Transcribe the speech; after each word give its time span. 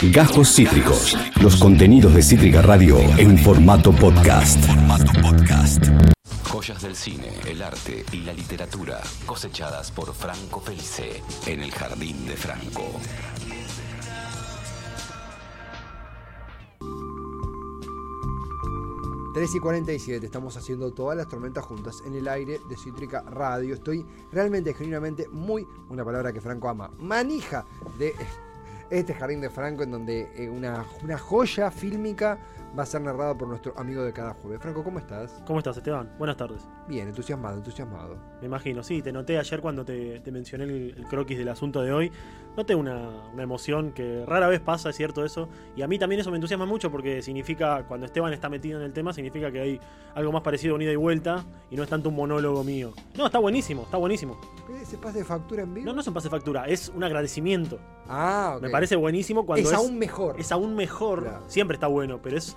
Gajos 0.00 0.54
Cítricos. 0.54 1.18
Los 1.42 1.56
contenidos 1.56 2.14
de 2.14 2.22
Cítrica 2.22 2.62
Radio 2.62 3.00
en 3.18 3.36
formato 3.36 3.90
podcast. 3.90 4.64
Joyas 6.44 6.82
del 6.82 6.94
cine, 6.94 7.32
el 7.48 7.60
arte 7.60 8.04
y 8.12 8.18
la 8.20 8.32
literatura 8.32 9.00
cosechadas 9.26 9.90
por 9.90 10.14
Franco 10.14 10.60
Felice 10.60 11.20
en 11.46 11.60
el 11.62 11.72
Jardín 11.72 12.26
de 12.26 12.36
Franco. 12.36 12.84
Tres 19.34 19.54
y 19.56 19.58
47, 19.58 20.24
estamos 20.24 20.56
haciendo 20.56 20.92
todas 20.92 21.16
las 21.16 21.28
tormentas 21.28 21.64
juntas 21.64 22.02
en 22.06 22.14
el 22.14 22.28
aire 22.28 22.60
de 22.68 22.76
Cítrica 22.76 23.22
Radio. 23.22 23.74
Estoy 23.74 24.06
realmente, 24.30 24.74
genuinamente 24.74 25.26
muy, 25.28 25.66
una 25.88 26.04
palabra 26.04 26.32
que 26.32 26.40
Franco 26.40 26.68
ama, 26.68 26.88
manija 26.98 27.66
de 27.98 28.14
este 28.90 29.14
jardín 29.14 29.40
de 29.40 29.50
Franco, 29.50 29.82
en 29.82 29.90
donde 29.90 30.30
eh, 30.36 30.48
una, 30.48 30.84
una 31.02 31.18
joya 31.18 31.70
fílmica 31.70 32.38
va 32.76 32.82
a 32.82 32.86
ser 32.86 33.00
narrada 33.00 33.36
por 33.36 33.48
nuestro 33.48 33.72
amigo 33.78 34.02
de 34.02 34.12
cada 34.12 34.34
jueves. 34.34 34.60
Franco, 34.60 34.82
¿cómo 34.82 34.98
estás? 34.98 35.42
¿Cómo 35.46 35.58
estás, 35.58 35.76
Esteban? 35.76 36.10
Buenas 36.18 36.36
tardes. 36.36 36.66
Bien, 36.86 37.08
entusiasmado, 37.08 37.56
entusiasmado. 37.56 38.16
Me 38.40 38.46
imagino, 38.46 38.82
sí, 38.82 39.02
te 39.02 39.12
noté 39.12 39.38
ayer 39.38 39.60
cuando 39.60 39.84
te, 39.84 40.22
mencioné 40.30 40.64
el, 40.64 41.06
croquis 41.08 41.38
del 41.38 41.48
asunto 41.48 41.82
de 41.82 41.92
hoy. 41.92 42.12
Noté 42.56 42.74
una, 42.74 43.08
una, 43.32 43.42
emoción 43.42 43.92
que 43.92 44.24
rara 44.26 44.48
vez 44.48 44.60
pasa, 44.60 44.90
es 44.90 44.96
cierto 44.96 45.24
eso. 45.24 45.48
Y 45.76 45.82
a 45.82 45.88
mí 45.88 45.98
también 45.98 46.20
eso 46.20 46.30
me 46.30 46.36
entusiasma 46.36 46.66
mucho 46.66 46.90
porque 46.90 47.22
significa, 47.22 47.84
cuando 47.86 48.06
Esteban 48.06 48.32
está 48.32 48.48
metido 48.48 48.78
en 48.78 48.84
el 48.84 48.92
tema, 48.92 49.12
significa 49.12 49.52
que 49.52 49.60
hay 49.60 49.80
algo 50.14 50.32
más 50.32 50.42
parecido 50.42 50.74
a 50.74 50.76
un 50.76 50.82
ida 50.82 50.92
y 50.92 50.96
vuelta 50.96 51.44
y 51.70 51.76
no 51.76 51.84
es 51.84 51.88
tanto 51.88 52.08
un 52.08 52.16
monólogo 52.16 52.64
mío. 52.64 52.92
No, 53.16 53.26
está 53.26 53.38
buenísimo, 53.38 53.82
está 53.82 53.96
buenísimo. 53.96 54.36
¿Ese 54.82 54.98
pase 54.98 55.18
de 55.18 55.24
factura 55.24 55.62
en 55.62 55.74
vivo? 55.74 55.86
No, 55.86 55.94
no 55.94 56.00
es 56.00 56.08
un 56.08 56.14
pase 56.14 56.26
de 56.26 56.30
factura, 56.30 56.66
es 56.66 56.88
un 56.88 57.04
agradecimiento. 57.04 57.78
Ah, 58.08 58.54
ok. 58.56 58.62
Me 58.62 58.70
parece 58.70 58.96
buenísimo 58.96 59.46
cuando 59.46 59.68
es, 59.68 59.74
aún 59.74 59.98
mejor. 59.98 60.40
Es 60.40 60.50
aún 60.50 60.74
mejor. 60.74 61.42
Siempre 61.46 61.76
está 61.76 61.86
bueno, 61.86 62.20
pero 62.22 62.36
es 62.36 62.56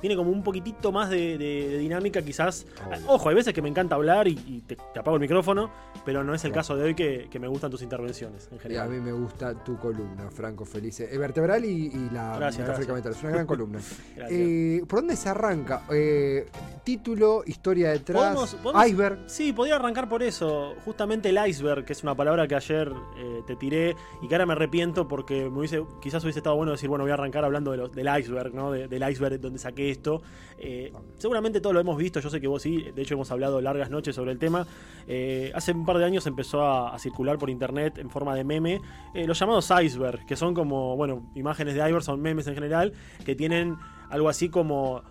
tiene 0.00 0.16
como 0.16 0.30
un 0.30 0.42
poquitito 0.42 0.92
más 0.92 1.10
de, 1.10 1.78
dinámica 1.78 2.22
quizás. 2.22 2.66
Ojo, 3.06 3.28
hay 3.28 3.34
veces 3.34 3.54
que 3.54 3.62
me 3.62 3.68
encanta 3.68 3.94
hablar 3.94 4.28
y, 4.28 4.62
te, 4.66 4.76
apago 4.98 5.16
el 5.16 5.20
micrófono, 5.20 5.70
pero 6.04 6.24
no 6.24 6.34
es 6.34 6.44
el 6.44 6.52
caso 6.52 6.76
de 6.76 6.84
hoy 6.84 6.94
que, 6.94 7.28
me 7.40 7.48
gustan 7.48 7.70
tus 7.70 7.80
intervenciones 7.80 8.50
en 8.52 8.58
general. 8.58 8.86
a 8.86 8.90
mí 8.90 9.00
me 9.00 9.12
gusta 9.12 9.54
tu 9.64 9.78
columna, 9.78 10.30
Franco 10.30 10.66
Felice. 10.66 11.08
Eh, 11.10 11.16
vertebral 11.16 11.64
y, 11.64 11.90
la 12.12 12.36
gracias, 12.36 12.88
mental. 12.88 13.12
Es 13.12 13.22
una 13.22 13.32
gran 13.32 13.46
columna. 13.46 13.80
eh, 14.30 14.82
¿Por 14.86 15.00
dónde 15.00 15.16
se 15.16 15.30
arranca? 15.30 15.84
Eh, 15.90 16.46
título, 16.84 17.42
historia 17.46 17.90
detrás, 17.90 18.56
iceberg. 18.86 19.20
Sí, 19.26 19.52
podría 19.52 19.76
arrancar 19.76 20.08
por 20.08 20.22
eso. 20.22 20.74
Justamente 20.84 21.30
el 21.30 21.38
iceberg, 21.48 21.84
que 21.84 21.94
es 21.94 22.02
una 22.02 22.14
palabra 22.14 22.46
que 22.46 22.54
ayer 22.54 22.92
eh, 23.16 23.42
te 23.46 23.56
tiré 23.56 23.96
y 24.20 24.28
que 24.28 24.34
ahora 24.34 24.46
me 24.46 24.52
arrepiento 24.52 25.08
porque 25.08 25.48
me 25.48 25.58
hubiese, 25.60 25.82
quizás 26.02 26.22
hubiese 26.24 26.40
estado 26.40 26.56
bueno 26.56 26.72
decir, 26.72 26.88
bueno, 26.88 27.04
voy 27.04 27.10
a 27.10 27.14
arrancar 27.14 27.44
hablando 27.44 27.72
de 27.72 27.80
del 27.88 28.18
iceberg, 28.18 28.54
¿no? 28.54 28.72
del 28.72 29.10
iceberg 29.10 29.40
donde 29.40 29.58
saqué 29.58 29.89
esto. 29.90 30.22
Eh, 30.58 30.92
seguramente 31.16 31.60
todos 31.60 31.72
lo 31.72 31.80
hemos 31.80 31.96
visto, 31.96 32.20
yo 32.20 32.28
sé 32.28 32.40
que 32.40 32.46
vos 32.46 32.60
sí, 32.60 32.84
de 32.94 33.02
hecho 33.02 33.14
hemos 33.14 33.30
hablado 33.30 33.60
largas 33.60 33.90
noches 33.90 34.14
sobre 34.14 34.32
el 34.32 34.38
tema. 34.38 34.66
Eh, 35.06 35.50
hace 35.54 35.72
un 35.72 35.86
par 35.86 35.98
de 35.98 36.04
años 36.04 36.26
empezó 36.26 36.66
a, 36.66 36.98
circular 36.98 37.38
por 37.38 37.48
internet 37.48 37.98
en 37.98 38.10
forma 38.10 38.34
de 38.34 38.44
meme 38.44 38.80
eh, 39.14 39.26
los 39.26 39.38
llamados 39.38 39.70
iceberg, 39.82 40.26
que 40.26 40.36
son 40.36 40.52
como, 40.52 40.96
bueno, 40.96 41.30
imágenes 41.34 41.74
de 41.74 41.80
iceberg, 41.80 42.02
son 42.02 42.20
memes 42.20 42.46
en 42.46 42.54
general, 42.54 42.92
que 43.24 43.34
tienen 43.34 43.76
algo 44.10 44.28
así 44.28 44.48
como 44.50 45.02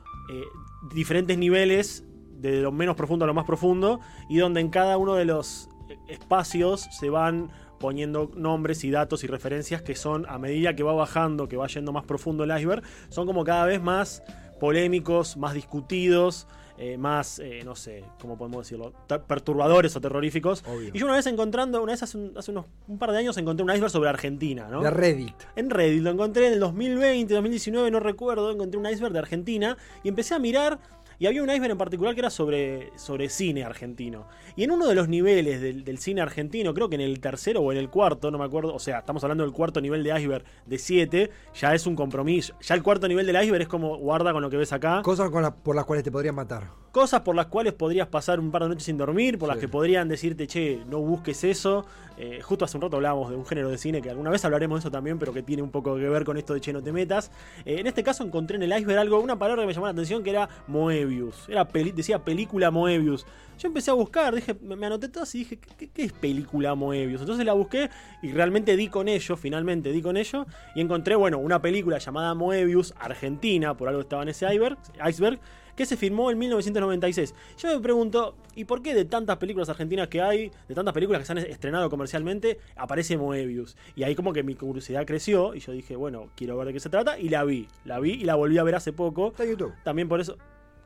diferentes 0.94 1.36
niveles 1.36 2.06
de 2.30 2.62
lo 2.62 2.72
menos 2.72 2.96
profundo 2.96 3.26
a 3.26 3.28
lo 3.28 3.34
más 3.34 3.46
profundo 3.46 4.00
y 4.30 4.38
donde 4.38 4.62
en 4.62 4.70
cada 4.70 4.98
uno 4.98 5.16
de 5.16 5.26
los 5.26 5.70
espacios 6.08 6.88
se 6.92 7.10
van 7.10 7.50
poniendo 7.80 8.30
nombres 8.36 8.84
y 8.84 8.92
datos 8.92 9.24
y 9.24 9.28
referencias 9.28 9.82
que 9.82 9.96
son 9.96 10.26
a 10.30 10.38
medida 10.38 10.76
que 10.76 10.84
va 10.84 10.94
bajando, 10.94 11.48
que 11.48 11.58
va 11.58 11.68
yendo 11.68 11.92
más 11.92 12.06
profundo 12.06 12.44
el 12.44 12.56
iceberg, 12.56 12.84
son 13.10 13.26
como 13.26 13.44
cada 13.44 13.66
vez 13.66 13.82
más 13.82 14.22
polémicos, 14.60 15.38
más 15.38 15.54
discutidos, 15.54 16.48
eh, 16.82 16.98
más, 16.98 17.40
eh, 17.40 17.62
no 17.66 17.76
sé, 17.76 18.06
¿cómo 18.22 18.38
podemos 18.38 18.66
decirlo? 18.66 18.94
perturbadores 19.28 19.94
o 19.98 20.02
terroríficos. 20.02 20.64
Y 20.94 20.98
yo 20.98 21.06
una 21.08 21.16
vez 21.16 21.26
encontrando, 21.26 21.84
una 21.84 21.92
vez 21.92 22.04
hace, 22.04 22.18
unos 22.18 22.66
un 22.88 22.98
par 22.98 23.12
de 23.12 23.18
años 23.18 23.36
encontré 23.38 23.66
un 23.66 23.70
iceberg 23.70 23.92
sobre 23.92 24.10
Argentina, 24.10 24.70
¿no? 24.70 24.82
De 24.82 24.90
Reddit. 24.90 25.36
En 25.58 25.70
Reddit, 25.70 26.02
lo 26.02 26.12
encontré 26.12 26.48
en 26.48 26.54
el 26.54 26.60
2020, 26.62 27.34
2019, 27.34 27.92
no 27.92 28.00
recuerdo, 28.00 28.50
encontré 28.50 28.80
un 28.80 28.88
iceberg 28.88 29.12
de 29.12 29.20
Argentina 29.20 29.78
y 30.04 30.08
empecé 30.08 30.36
a 30.36 30.40
mirar 30.40 30.80
y 31.20 31.28
había 31.28 31.44
un 31.44 31.50
iceberg 31.50 31.72
en 31.72 31.78
particular 31.78 32.16
que 32.16 32.22
era 32.22 32.30
sobre, 32.30 32.98
sobre 32.98 33.30
cine 33.30 33.64
argentino. 33.64 34.26
Y 34.56 34.64
en 34.64 34.72
uno 34.72 34.88
de 34.88 34.96
los 34.96 35.10
niveles 35.10 35.62
del, 35.62 35.98
cine 36.00 36.22
argentino, 36.22 36.74
creo 36.74 36.88
que 36.88 36.96
en 36.96 37.02
el 37.02 37.20
tercero 37.20 37.62
o 37.62 37.72
en 37.74 37.78
el 37.78 37.90
cuarto, 37.90 38.32
no 38.32 38.38
me 38.38 38.46
acuerdo, 38.46 38.74
o 38.74 38.80
sea, 38.80 39.00
estamos 39.00 39.22
hablando 39.24 39.44
del 39.44 39.52
cuarto 39.52 39.82
nivel 39.82 40.02
de 40.02 40.18
iceberg 40.18 40.46
de 40.66 40.78
7, 40.78 41.30
ya 41.54 41.76
es 41.76 41.86
un 41.86 41.96
compromiso. 41.96 42.56
Ya 42.62 42.74
el 42.74 42.84
cuarto 42.84 43.08
nivel 43.10 43.26
del 43.26 43.44
iceberg 43.44 43.64
es 43.64 43.68
como 43.68 43.98
guarda 43.98 44.32
con 44.32 44.42
lo 44.42 44.50
que 44.50 44.58
ves 44.58 44.72
acá. 44.72 45.02
Cosas 45.04 45.30
por 45.62 45.76
las 45.76 45.86
cuales 45.86 46.04
te 46.06 46.12
podrían 46.12 46.36
matar. 46.36 46.72
Cosas 47.00 47.22
por 47.22 47.34
las 47.34 47.46
cuales 47.46 47.72
podrías 47.72 48.10
pasar 48.10 48.42
un 48.42 48.52
par 48.52 48.64
de 48.64 48.68
noches 48.68 48.84
sin 48.84 48.98
dormir, 48.98 49.40
por 49.40 49.48
las 49.48 49.58
que 49.58 49.70
podrían 49.70 50.10
decirte, 50.10 50.48
che, 50.48 50.84
no 50.86 51.00
busques 51.00 51.46
eso. 51.46 51.86
Eh, 52.18 52.42
justo 52.42 52.66
hace 52.66 52.76
un 52.76 52.82
rato 52.82 52.98
hablábamos 52.98 53.30
de 53.30 53.38
un 53.38 53.46
género 53.46 53.70
de 53.70 53.78
cine 53.78 54.02
que 54.02 54.10
alguna 54.10 54.30
vez 54.30 54.44
hablaremos 54.44 54.76
de 54.76 54.80
eso 54.80 54.92
también, 54.92 55.18
pero 55.18 55.32
que 55.32 55.42
tiene 55.42 55.64
un 55.64 55.72
poco 55.72 55.96
que 55.96 56.10
ver 56.10 56.26
con 56.26 56.36
esto 56.36 56.54
de 56.54 56.60
che, 56.60 56.74
no 56.74 56.84
te 56.84 56.92
metas. 56.92 57.32
Eh, 57.64 57.78
en 57.80 57.88
este 57.88 58.04
caso 58.04 58.26
encontré 58.26 58.58
en 58.58 58.64
el 58.64 58.78
iceberg 58.78 59.00
algo, 59.00 59.18
una 59.22 59.40
palabra 59.40 59.64
que 59.64 59.68
me 59.68 59.74
llamó 59.74 59.86
la 59.86 59.94
atención 59.94 60.24
que 60.24 60.32
era 60.32 60.50
Moebius. 60.68 61.48
Era 61.48 61.64
decía 61.64 62.20
película 62.20 62.70
Moebius. 62.70 63.26
Yo 63.58 63.70
empecé 63.70 63.92
a 63.92 63.94
buscar, 63.94 64.36
dije, 64.36 64.58
me, 64.62 64.86
anoté 64.86 65.08
todas 65.08 65.34
y 65.36 65.40
dije, 65.40 65.58
¿qué, 65.58 66.04
es 66.04 66.12
película 66.12 66.76
Moebius? 66.76 67.22
Entonces 67.22 67.46
la 67.46 67.54
busqué 67.54 67.90
y 68.22 68.34
realmente 68.34 68.76
di 68.76 68.90
con 68.90 69.08
ello, 69.08 69.38
finalmente 69.38 69.94
di 69.94 70.02
con 70.02 70.18
ello, 70.18 70.46
y 70.76 70.82
encontré, 70.82 71.16
bueno, 71.16 71.38
una 71.38 71.62
película 71.62 71.98
llamada 71.98 72.34
Moebius, 72.34 72.94
Argentina, 73.00 73.78
por 73.78 73.88
algo 73.88 74.02
estaba 74.02 74.24
en 74.24 74.30
ese 74.30 74.46
iceberg, 74.54 74.78
iceberg 75.08 75.40
que 75.80 75.86
se 75.86 75.96
filmó 75.96 76.30
en 76.30 76.38
1996. 76.38 77.34
Yo 77.58 77.74
me 77.74 77.80
pregunto, 77.80 78.36
¿y 78.54 78.66
por 78.66 78.82
qué 78.82 78.94
de 78.94 79.06
tantas 79.06 79.38
películas 79.38 79.70
argentinas 79.70 80.10
que 80.10 80.22
hay, 80.22 80.52
de 80.68 80.76
tantas 80.76 80.94
películas 80.94 81.22
que 81.22 81.26
se 81.26 81.32
han 81.32 81.38
estrenado 81.38 81.90
comercialmente, 81.90 82.60
aparece 82.76 83.16
Moebius? 83.16 83.78
Y 83.96 84.04
ahí 84.04 84.14
como 84.14 84.34
que 84.34 84.44
mi 84.44 84.56
curiosidad 84.56 85.06
creció 85.06 85.56
y 85.56 85.62
yo 85.62 85.72
dije, 85.72 85.96
bueno, 85.96 86.32
quiero 86.36 86.58
ver 86.58 86.68
de 86.68 86.74
qué 86.74 86.82
se 86.82 86.90
trata 86.90 87.18
y 87.18 87.30
la 87.30 87.46
vi. 87.46 87.70
La 87.86 88.02
vi 88.02 88.12
y 88.12 88.26
la 88.26 88.36
volví 88.36 88.58
a 88.58 88.64
ver 88.64 88.76
hace 88.76 88.92
poco. 88.92 89.30
Está 89.30 89.46
en 89.46 89.52
YouTube. 89.52 89.74
También 89.86 90.10
por 90.10 90.20
eso... 90.20 90.38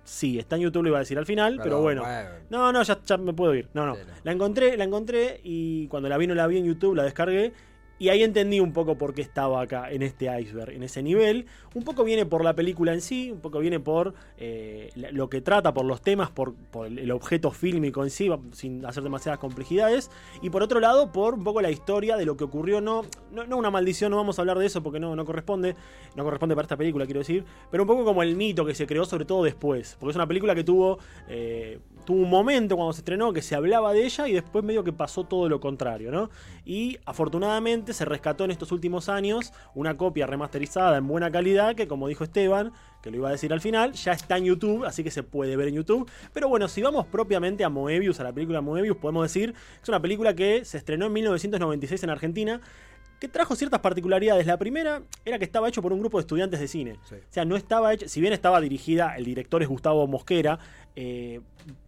Sí, 0.04 0.38
está 0.38 0.58
en 0.58 0.62
YouTube, 0.62 0.84
lo 0.84 0.90
iba 0.90 0.98
a 0.98 1.00
decir 1.00 1.18
al 1.18 1.26
final, 1.26 1.60
pero, 1.64 1.82
bueno. 1.82 2.04
No, 2.52 2.72
no, 2.72 2.84
ya, 2.84 3.00
ya, 3.04 3.18
me 3.18 3.34
puedo 3.34 3.56
ir. 3.56 3.70
No, 3.74 3.88
no. 3.88 3.98
La 4.24 4.32
encontré, 4.32 4.78
la 4.78 4.84
encontré 4.84 5.42
y 5.44 5.88
cuando 5.88 6.08
la 6.08 6.20
vi 6.20 6.28
no 6.28 6.36
la 6.36 6.46
vi 6.46 6.60
en 6.60 6.66
YouTube, 6.66 6.94
la 6.94 7.04
descargué 7.04 7.52
y 8.04 8.10
ahí 8.10 8.22
entendí 8.22 8.60
un 8.60 8.74
poco 8.74 8.98
por 8.98 9.14
qué 9.14 9.22
estaba 9.22 9.62
acá 9.62 9.90
en 9.90 10.02
este 10.02 10.26
iceberg, 10.42 10.72
en 10.72 10.84
ese 10.84 11.02
nivel. 11.02 11.46
Un 11.74 11.86
poco 11.86 12.04
viene 12.04 12.26
por 12.26 12.44
la 12.44 12.54
película 12.54 12.92
en 12.92 13.00
sí, 13.00 13.32
un 13.32 13.40
poco 13.40 13.60
viene 13.60 13.80
por 13.80 14.14
eh, 14.38 14.90
lo 14.94 15.30
que 15.30 15.40
trata, 15.40 15.74
por 15.74 15.86
los 15.86 16.02
temas, 16.02 16.30
por, 16.30 16.54
el 16.86 17.10
objeto 17.12 17.52
fílmico 17.52 18.04
en 18.04 18.10
sí, 18.10 18.30
sin 18.52 18.86
hacer 18.86 19.04
demasiadas 19.04 19.40
complejidades. 19.40 20.12
Y 20.42 20.50
por 20.50 20.64
otro 20.64 20.82
lado, 20.82 21.14
por 21.14 21.36
un 21.36 21.46
poco 21.46 21.62
la 21.62 21.72
historia 21.72 22.18
de 22.18 22.26
lo 22.26 22.36
que 22.36 22.44
ocurrió. 22.44 22.82
No, 22.82 23.04
no, 23.32 23.56
una 23.56 23.72
maldición, 23.72 24.12
no 24.12 24.18
vamos 24.18 24.38
a 24.38 24.42
hablar 24.42 24.60
de 24.60 24.66
eso 24.66 24.84
porque 24.84 25.00
no, 25.00 25.16
no 25.16 25.24
corresponde. 25.24 25.78
No 26.18 26.26
corresponde 26.26 26.56
para 26.56 26.66
esta 26.66 26.76
película, 26.76 27.06
quiero 27.06 27.22
decir. 27.22 27.46
Pero 27.72 27.84
un 27.84 27.88
poco 27.88 28.04
como 28.04 28.22
el 28.22 28.36
mito 28.36 28.66
que 28.66 28.76
se 28.76 28.86
creó, 28.86 29.06
sobre 29.06 29.24
todo 29.24 29.46
después. 29.46 29.96
Porque 29.98 30.10
es 30.10 30.18
una 30.18 30.28
película 30.28 30.54
que 30.56 30.66
tuvo. 30.66 31.00
Eh, 31.30 31.80
tuvo 32.06 32.22
un 32.22 32.30
momento 32.30 32.76
cuando 32.76 32.94
se 32.94 33.02
estrenó 33.02 33.34
que 33.34 33.42
se 33.42 33.56
hablaba 33.56 33.94
de 33.94 34.06
ella 34.06 34.28
y 34.28 34.34
después 34.34 34.64
medio 34.64 34.84
que 34.84 34.94
pasó 34.94 35.24
todo 35.24 35.50
lo 35.50 35.60
contrario, 35.60 36.12
¿no? 36.12 36.30
Y 36.66 36.98
afortunadamente 37.06 37.94
se 37.94 38.06
rescató 38.06 38.46
en 38.46 38.52
estos 38.52 38.72
últimos 38.72 39.10
años 39.10 39.54
una 39.76 39.98
copia 39.98 40.28
remasterizada 40.28 40.98
en 40.98 41.08
buena 41.08 41.32
calidad 41.32 41.76
que, 41.76 41.88
como 41.88 42.08
dijo 42.08 42.24
Esteban, 42.24 42.72
que 43.02 43.12
lo 43.12 43.18
iba 43.18 43.30
a 43.30 43.32
decir 43.32 43.52
al 43.52 43.60
final, 43.60 43.92
ya 43.94 44.14
está 44.14 44.38
en 44.38 44.46
YouTube, 44.46 44.86
así 44.86 45.04
que 45.04 45.12
se 45.12 45.24
puede 45.24 45.58
ver 45.58 45.68
en 45.68 45.76
YouTube. 45.76 46.10
Pero 46.32 46.48
bueno, 46.48 46.68
si 46.70 46.82
vamos 46.82 47.06
propiamente 47.06 47.64
a 47.66 47.70
Moebius, 47.70 48.20
a 48.20 48.24
la 48.24 48.32
película 48.32 48.62
Moebius, 48.62 48.98
podemos 48.98 49.24
decir 49.24 49.54
que 49.54 49.84
es 49.84 49.90
una 49.90 50.02
película 50.02 50.34
que 50.34 50.64
se 50.64 50.78
estrenó 50.78 51.08
en 51.08 51.14
1996 51.14 52.04
en 52.04 52.10
Argentina 52.10 52.62
que 53.24 53.30
trajo 53.30 53.56
ciertas 53.56 53.80
particularidades. 53.80 54.46
La 54.46 54.58
primera 54.58 55.02
era 55.24 55.40
que 55.40 55.46
estaba 55.46 55.70
hecho 55.70 55.82
por 55.82 55.94
un 55.94 56.00
grupo 56.02 56.18
de 56.18 56.24
estudiantes 56.24 56.60
de 56.60 56.68
cine. 56.68 56.98
O 57.10 57.16
sea, 57.30 57.46
no 57.46 57.56
estaba 57.56 57.94
hecho, 57.94 58.10
si 58.10 58.20
bien 58.20 58.34
estaba 58.34 58.60
dirigida, 58.60 59.16
el 59.16 59.24
director 59.24 59.64
es 59.64 59.70
Gustavo 59.70 60.06
Mosquera, 60.08 60.60
eh, 60.98 61.40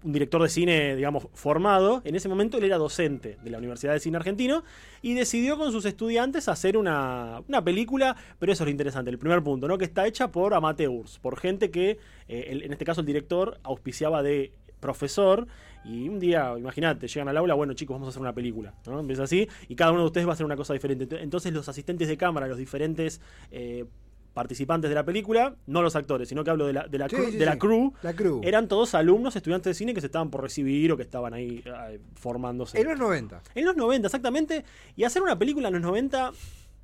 un 0.06 0.14
director 0.14 0.42
de 0.42 0.48
cine, 0.48 0.96
digamos, 0.96 1.28
formado, 1.34 2.02
en 2.06 2.16
ese 2.16 2.30
momento 2.30 2.58
él 2.58 2.64
era 2.64 2.78
docente 2.78 3.38
de 3.44 3.50
la 3.50 3.58
Universidad 3.58 3.92
de 3.92 4.00
Cine 4.00 4.16
Argentino 4.16 4.64
y 5.02 5.14
decidió 5.14 5.58
con 5.58 5.74
sus 5.74 5.84
estudiantes 5.84 6.48
hacer 6.48 6.78
una, 6.78 7.44
película, 7.66 8.16
pero 8.40 8.54
eso 8.54 8.64
es 8.64 8.68
lo 8.68 8.72
interesante, 8.72 9.12
el 9.12 9.20
primer 9.20 9.44
punto, 9.44 9.68
¿no? 9.68 9.78
Que 9.78 9.84
está 9.84 10.08
hecha 10.08 10.32
por 10.32 10.54
amateurs, 10.54 11.20
por 11.20 11.38
gente 11.38 11.70
que, 11.70 12.00
eh, 12.30 12.62
en 12.64 12.72
este 12.72 12.86
caso 12.86 13.02
el 13.02 13.08
director, 13.08 13.60
auspiciaba 13.64 14.24
de 14.24 14.54
profesor 14.80 15.48
y 15.86 16.10
un 16.10 16.20
día, 16.20 16.54
imagínate, 16.58 17.08
llegan 17.08 17.28
al 17.28 17.38
aula, 17.38 17.54
bueno 17.54 17.74
chicos, 17.74 17.96
vamos 17.96 18.08
a 18.08 18.10
hacer 18.10 18.22
una 18.22 18.34
película, 18.34 18.74
¿no? 18.88 19.00
Empieza 19.00 19.24
así 19.24 19.48
y 19.68 19.76
cada 19.76 19.92
uno 19.92 20.02
de 20.02 20.08
ustedes 20.08 20.28
va 20.28 20.32
a 20.32 20.34
hacer 20.34 20.46
una 20.46 20.56
cosa 20.56 20.74
diferente. 20.74 21.08
Entonces 21.22 21.54
los 21.54 21.70
asistentes 21.70 22.08
de 22.08 22.18
cámara, 22.18 22.48
los 22.48 22.58
diferentes 22.58 23.22
eh, 23.52 23.86
participantes 24.34 24.90
de 24.90 24.96
la 24.96 25.06
película, 25.06 25.56
no 25.68 25.82
los 25.82 25.96
actores, 25.96 26.28
sino 26.28 26.44
que 26.44 26.50
hablo 26.50 26.68
de 26.68 26.74
la, 26.74 26.88
de 26.88 26.98
la, 26.98 27.08
crew, 27.08 27.94
la 28.02 28.14
crew, 28.14 28.42
eran 28.44 28.68
todos 28.68 28.96
alumnos, 28.96 29.36
estudiantes 29.36 29.72
de 29.72 29.74
cine 29.76 29.94
que 29.94 30.02
se 30.02 30.08
estaban 30.08 30.30
por 30.30 30.42
recibir 30.42 30.92
o 30.92 30.98
que 30.98 31.04
estaban 31.04 31.34
ahí 31.34 31.64
eh, 31.66 32.00
formándose. 32.16 32.80
En 32.80 32.88
los 32.88 33.00
90. 33.00 33.42
En 33.56 33.66
los 33.66 33.78
90, 33.78 34.08
exactamente. 34.08 34.66
Y 34.96 35.04
hacer 35.04 35.22
una 35.22 35.40
película 35.40 35.70
en 35.70 35.76
los 35.76 35.84
90 35.84 36.32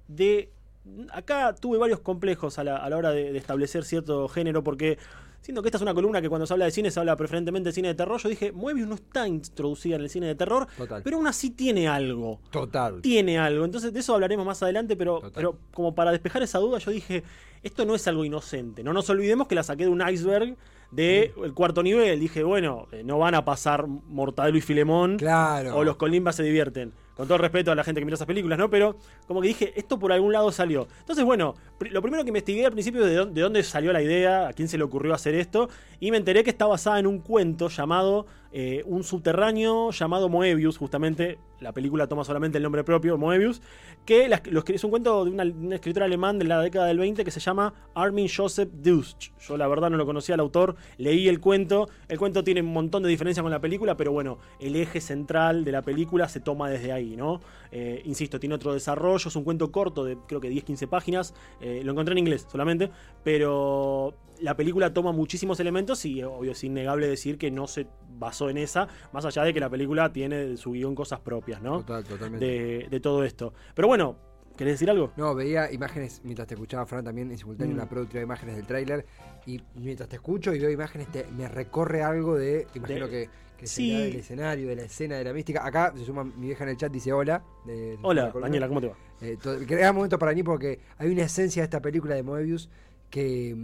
de 0.08 0.52
acá 1.12 1.56
tuve 1.56 1.78
varios 1.78 2.00
complejos 2.00 2.58
a 2.60 2.64
la, 2.64 2.96
hora 2.96 3.12
de, 3.12 3.36
establecer 3.38 3.84
cierto 3.84 4.28
género 4.28 4.64
porque 4.64 4.98
siento 5.42 5.62
que 5.62 5.70
esta 5.70 5.78
es 5.78 5.82
una 5.82 5.94
columna 5.94 6.22
que 6.22 6.30
cuando 6.30 6.46
se 6.46 6.54
habla 6.54 6.66
de 6.66 6.72
cine 6.72 6.92
se 6.92 7.00
habla 7.00 7.16
preferentemente 7.16 7.70
de 7.70 7.74
cine 7.74 7.88
de 7.90 7.96
terror. 7.96 8.20
Yo 8.20 8.30
dije, 8.30 8.52
Moebius 8.52 8.88
no 8.88 8.96
está 8.96 9.28
introducida 9.28 9.96
en 9.96 10.02
el 10.02 10.10
cine 10.10 10.28
de 10.28 10.36
terror, 10.36 10.68
pero 11.04 11.18
aún 11.18 11.28
así 11.28 11.52
tiene 11.52 11.88
algo. 11.88 12.40
Total. 12.50 13.02
Tiene 13.02 13.40
algo. 13.40 13.66
Entonces 13.66 13.94
de 13.94 14.00
eso 14.00 14.14
hablaremos 14.14 14.46
más 14.46 14.62
adelante, 14.64 14.96
pero, 14.96 15.22
pero 15.34 15.58
como 15.74 15.96
para 15.96 16.12
despejar 16.12 16.44
esa 16.44 16.60
duda 16.60 16.80
yo 16.80 16.92
dije, 16.92 17.24
esto 17.64 17.86
no 17.86 17.96
es 17.96 18.08
algo 18.08 18.26
inocente. 18.26 18.84
No 18.84 18.94
nos 18.94 19.10
olvidemos 19.10 19.48
que 19.48 19.56
la 19.56 19.64
saqué 19.64 19.84
de 19.84 19.90
un 19.90 20.08
iceberg 20.08 20.58
del 20.92 21.32
el 21.44 21.54
cuarto 21.54 21.84
nivel. 21.84 22.20
Dije, 22.20 22.44
bueno, 22.44 22.88
eh, 22.92 23.04
no 23.04 23.18
van 23.18 23.36
a 23.36 23.46
pasar 23.46 23.88
Mortadelo 23.88 24.58
y 24.58 24.62
Filemón. 24.62 25.18
Claro. 25.18 25.78
O 25.78 25.84
los 25.84 25.96
Colimbas 25.96 26.36
se 26.36 26.44
divierten 26.44 26.94
con 27.16 27.28
todo 27.28 27.38
respeto 27.38 27.72
a 27.72 27.76
la 27.76 27.84
gente 27.84 28.02
que 28.02 28.06
mira 28.06 28.16
esas 28.16 28.28
películas, 28.28 28.58
¿no? 28.58 28.70
Pero 28.70 28.96
como 29.28 29.42
que 29.42 29.50
dije, 29.50 29.74
esto 29.76 30.00
por 30.00 30.12
algún 30.12 30.34
lado 30.34 30.52
salió. 30.52 30.88
Entonces, 31.00 31.24
bueno, 31.26 31.56
lo 31.80 32.02
primero 32.02 32.24
que 32.24 32.30
investigué 32.30 32.66
al 32.66 32.72
principio 32.72 33.06
es 33.06 33.34
de 33.34 33.42
dónde 33.42 33.64
salió 33.64 33.94
la 33.94 34.02
idea, 34.02 34.48
a 34.48 34.54
quién 34.54 34.68
se 34.68 34.78
le 34.78 34.84
ocurrió 34.84 35.14
hacer 35.14 35.36
esto, 35.36 35.70
y 36.00 36.12
me 36.12 36.18
enteré 36.18 36.44
que 36.44 36.50
está 36.50 36.66
basada 36.66 37.00
en 37.00 37.08
un 37.08 37.20
cuento 37.20 37.70
llamado 37.70 38.26
eh, 38.52 38.84
Un 38.86 39.04
subterráneo 39.04 39.92
llamado 39.92 40.30
Moebius, 40.30 40.78
justamente, 40.78 41.40
la 41.62 41.74
película 41.74 42.08
toma 42.08 42.24
solamente 42.24 42.58
el 42.58 42.64
nombre 42.64 42.84
propio, 42.84 43.18
Moebius, 43.18 43.62
que 44.06 44.26
es 44.26 44.84
un 44.84 44.90
cuento 44.90 45.26
de 45.26 45.32
un 45.32 45.74
escritor 45.74 46.04
alemán 46.04 46.40
de 46.40 46.46
la 46.46 46.60
década 46.60 46.88
del 46.88 46.98
20 46.98 47.24
que 47.24 47.32
se 47.32 47.40
llama 47.40 47.74
Armin 47.94 48.28
Joseph 48.28 48.70
Dust. 48.74 49.26
Yo 49.40 49.58
la 49.58 49.68
verdad 49.68 49.90
no 49.90 49.98
lo 49.98 50.06
conocía 50.06 50.36
al 50.36 50.42
autor, 50.42 50.76
leí 50.98 51.28
el 51.28 51.40
cuento, 51.40 51.88
el 52.08 52.18
cuento 52.18 52.44
tiene 52.44 52.62
un 52.62 52.74
montón 52.74 53.04
de 53.04 53.10
diferencias 53.10 53.44
con 53.44 53.52
la 53.52 53.62
película, 53.62 53.96
pero 53.96 54.12
bueno, 54.12 54.40
el 54.60 54.76
eje 54.76 55.00
central 55.00 55.64
de 55.64 55.72
la 55.72 55.82
película 55.84 56.28
se 56.28 56.40
toma 56.40 56.70
desde 56.70 56.92
ahí. 56.92 57.16
¿no? 57.16 57.42
Eh, 57.72 58.02
insisto, 58.06 58.40
tiene 58.40 58.56
otro 58.56 58.74
desarrollo, 58.74 59.28
es 59.28 59.36
un 59.36 59.44
cuento 59.44 59.72
corto 59.72 60.04
de 60.04 60.18
creo 60.28 60.42
que 60.42 60.50
10-15 60.50 60.88
páginas, 60.88 61.34
eh, 61.62 61.82
lo 61.84 61.92
encontré 61.92 62.14
en 62.14 62.20
inglés 62.20 62.48
solamente, 62.50 62.90
pero 63.24 64.16
la 64.42 64.56
película 64.56 64.94
toma 64.94 65.12
muchísimos 65.12 65.60
elementos 65.60 66.06
y 66.06 66.24
obvio 66.24 66.52
es 66.52 66.64
innegable 66.64 67.08
decir 67.08 67.38
que 67.38 67.52
no 67.52 67.68
se 67.68 67.88
basó 68.18 68.50
en 68.50 68.58
esa, 68.58 68.88
más 69.14 69.26
allá 69.26 69.44
de 69.44 69.54
que 69.54 69.60
la 69.60 69.70
película 69.70 70.12
tiene 70.12 70.38
de 70.38 70.58
su 70.58 70.72
guion 70.72 70.96
cosas 70.96 71.20
propias, 71.20 71.62
¿no? 71.62 71.80
Total, 71.80 72.04
totalmente. 72.04 72.46
De, 72.46 72.88
de 72.90 73.00
todo 73.00 73.24
esto. 73.24 73.54
Pero 73.74 73.88
bueno, 73.88 74.18
¿Querés 74.58 74.74
decir 74.76 74.90
algo? 74.90 75.12
No, 75.16 75.34
veía 75.34 75.72
imágenes 75.72 76.22
mientras 76.24 76.48
te 76.48 76.54
escuchaba, 76.54 76.86
Fran, 76.86 77.04
también 77.04 77.32
en 77.32 77.38
simultáneo, 77.38 77.74
una 77.74 77.86
mm. 77.86 77.90
productora 77.90 78.20
de 78.20 78.26
imágenes 78.26 78.56
del 78.58 78.68
tráiler. 78.68 79.06
Y 79.46 79.60
mientras 79.76 80.10
te 80.10 80.18
escucho 80.18 80.54
y 80.54 80.60
veo 80.60 80.70
imágenes, 80.70 81.08
me 81.36 81.48
recorre 81.48 82.04
algo 82.04 82.38
de. 82.38 82.68
Imagino 82.76 83.08
que, 83.08 83.30
que 83.58 83.66
sí. 83.66 83.92
del 83.92 84.18
escenario, 84.18 84.68
de 84.68 84.76
la 84.76 84.84
escena, 84.84 85.18
de 85.18 85.24
la 85.24 85.34
mística. 85.34 85.66
Acá 85.66 85.94
se 85.96 86.06
suma 86.06 86.24
mi 86.24 86.48
vieja 86.48 86.64
en 86.64 86.72
el 86.72 86.78
chat, 86.78 86.92
dice 86.92 87.12
hola. 87.12 87.44
hola, 88.04 88.32
Daniela, 88.40 88.68
¿cómo 88.68 88.82
te 88.82 88.88
va? 88.88 88.96
Eh, 89.22 89.38
crea 89.66 89.94
momento 89.94 90.20
para 90.20 90.34
mí 90.34 90.44
porque 90.44 90.80
hay 90.98 91.10
una 91.10 91.24
esencia 91.24 91.62
de 91.62 91.66
esta 91.66 91.82
película 91.82 92.16
de 92.16 92.24
Moebius 92.24 92.70
que, 93.12 93.56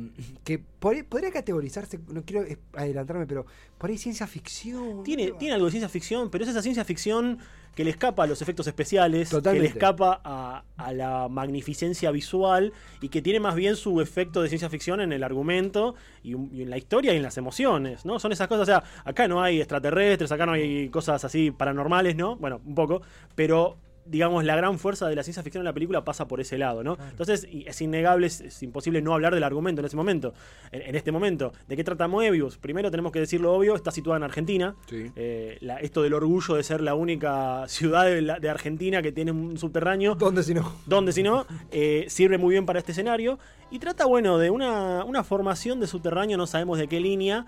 que 0.43 0.59
podría 0.59 1.31
categorizarse, 1.31 1.99
no 2.09 2.23
quiero 2.23 2.45
adelantarme, 2.73 3.25
pero 3.25 3.45
por 3.77 3.89
ahí 3.89 3.97
ciencia 3.97 4.27
ficción. 4.27 5.03
Tiene, 5.03 5.31
tiene 5.39 5.55
algo 5.55 5.65
de 5.65 5.71
ciencia 5.71 5.89
ficción, 5.89 6.29
pero 6.29 6.43
es 6.43 6.49
esa 6.49 6.61
ciencia 6.61 6.83
ficción 6.83 7.39
que 7.73 7.83
le 7.83 7.91
escapa 7.91 8.23
a 8.23 8.27
los 8.27 8.41
efectos 8.41 8.67
especiales, 8.67 9.29
que 9.29 9.59
le 9.59 9.67
escapa 9.67 10.19
a, 10.23 10.93
la 10.93 11.27
magnificencia 11.29 12.11
visual 12.11 12.73
y 13.01 13.09
que 13.09 13.21
tiene 13.21 13.39
más 13.39 13.55
bien 13.55 13.75
su 13.75 14.01
efecto 14.01 14.41
de 14.41 14.49
ciencia 14.49 14.69
ficción 14.69 14.99
en 14.99 15.13
el 15.13 15.23
argumento 15.23 15.95
y, 16.23 16.31
y, 16.31 16.63
en 16.63 16.69
la 16.69 16.77
historia 16.77 17.13
y 17.13 17.17
en 17.17 17.23
las 17.23 17.37
emociones, 17.37 18.03
¿no? 18.03 18.19
Son 18.19 18.31
esas 18.31 18.47
cosas, 18.47 18.63
o 18.63 18.65
sea, 18.65 18.83
acá 19.05 19.27
no 19.27 19.43
hay 19.43 19.59
extraterrestres, 19.59 20.31
acá 20.31 20.45
no 20.45 20.53
hay 20.53 20.89
cosas 20.89 21.23
así 21.23 21.51
paranormales, 21.51 22.15
¿no? 22.15 22.35
Bueno, 22.35 22.59
un 22.65 22.75
poco, 22.75 23.03
pero 23.35 23.77
digamos, 24.09 24.43
la 24.43 24.55
gran 24.55 24.79
fuerza 24.79 25.07
de 25.07 25.15
la 25.15 25.23
ciencia 25.23 25.43
ficción 25.43 25.61
en 25.61 25.65
la 25.65 25.73
película 25.73 26.03
pasa 26.03 26.27
por 26.27 26.39
ese 26.39 26.57
lado, 26.57 26.83
¿no? 26.83 26.97
Entonces, 27.09 27.47
es 27.51 27.81
innegable, 27.81 28.27
es, 28.27 28.63
imposible 28.63 29.01
no 29.01 29.13
hablar 29.13 29.33
del 29.33 29.43
argumento 29.43 29.81
en 29.81 29.85
ese 29.85 29.95
momento, 29.95 30.33
en, 30.71 30.95
este 30.95 31.11
momento. 31.11 31.53
¿De 31.67 31.75
qué 31.75 31.83
trata 31.83 32.07
Moebius? 32.07 32.57
Primero 32.57 32.91
tenemos 32.91 33.11
que 33.11 33.19
decir 33.19 33.41
lo 33.41 33.53
obvio, 33.53 33.75
está 33.75 33.91
situada 33.91 34.17
en 34.17 34.23
Argentina. 34.23 34.75
Eh, 34.91 35.59
esto 35.81 36.01
del 36.01 36.13
orgullo 36.13 36.55
de 36.55 36.63
ser 36.63 36.81
la 36.81 36.95
única 36.95 37.63
ciudad 37.67 38.05
de, 38.05 38.49
Argentina 38.49 39.01
que 39.01 39.11
tiene 39.11 39.31
un 39.31 39.57
subterráneo. 39.57 40.15
¿Dónde 40.15 40.43
si 40.43 40.53
no? 40.53 40.73
¿Dónde 40.85 41.11
si 41.11 41.23
no? 41.23 41.45
Eh, 41.71 42.05
sirve 42.07 42.37
muy 42.37 42.53
bien 42.53 42.65
para 42.65 42.79
este 42.79 42.91
escenario. 42.93 43.39
Y 43.69 43.79
trata, 43.79 44.05
bueno, 44.05 44.37
de 44.37 44.49
una, 44.49 45.03
una 45.03 45.23
formación 45.23 45.79
de 45.79 45.87
subterráneo, 45.87 46.37
no 46.37 46.47
sabemos 46.47 46.77
de 46.77 46.87
qué 46.87 46.99
línea, 47.01 47.45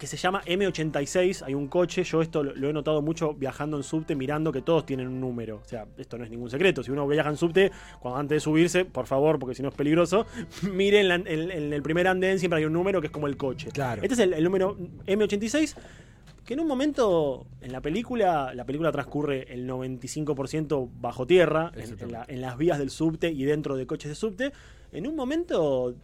que 0.00 0.06
se 0.06 0.16
llama 0.16 0.42
M86. 0.46 1.42
Hay 1.42 1.52
un 1.52 1.68
coche, 1.68 2.02
yo 2.04 2.22
esto 2.22 2.42
lo, 2.42 2.68
he 2.68 2.72
notado 2.72 3.02
mucho 3.02 3.34
viajando 3.34 3.76
en 3.76 3.82
subte, 3.82 4.16
mirando 4.16 4.50
que 4.50 4.62
todos 4.62 4.86
tienen 4.86 5.06
un 5.06 5.20
número. 5.20 5.60
O 5.62 5.68
sea, 5.68 5.86
esto 5.98 6.16
no 6.16 6.24
es 6.24 6.30
ningún 6.30 6.48
secreto. 6.48 6.82
Si 6.82 6.90
uno 6.90 7.06
viaja 7.06 7.28
en 7.28 7.36
subte, 7.36 7.70
cuando 8.00 8.18
antes 8.18 8.36
de 8.36 8.40
subirse, 8.40 8.86
por 8.86 9.06
favor, 9.06 9.38
porque 9.38 9.54
si 9.54 9.62
no 9.62 9.68
es 9.68 9.74
peligroso, 9.74 10.26
miren 10.72 11.26
en, 11.26 11.50
el 11.50 11.82
primer 11.82 12.08
andén 12.08 12.38
siempre 12.38 12.60
hay 12.60 12.64
un 12.64 12.72
número 12.72 13.02
que 13.02 13.08
es 13.08 13.12
como 13.12 13.26
el 13.26 13.36
coche. 13.36 13.68
Claro. 13.72 14.00
Este 14.02 14.14
es 14.14 14.20
el, 14.20 14.42
número 14.42 14.74
M86 15.06 15.76
que 16.46 16.54
en 16.54 16.60
un 16.60 16.66
momento 16.66 17.46
en 17.60 17.70
la 17.70 17.82
película, 17.82 18.54
la 18.54 18.64
película 18.64 18.90
transcurre 18.90 19.52
el 19.52 19.68
95% 19.68 20.88
bajo 20.98 21.26
tierra, 21.26 21.70
en, 21.76 21.98
en, 22.26 22.40
las 22.40 22.56
vías 22.56 22.78
del 22.78 22.88
subte 22.88 23.30
y 23.30 23.44
dentro 23.44 23.76
de 23.76 23.86
coches 23.86 24.08
de 24.08 24.14
subte, 24.14 24.52
en 24.92 25.06
un 25.06 25.14
momento 25.14 25.94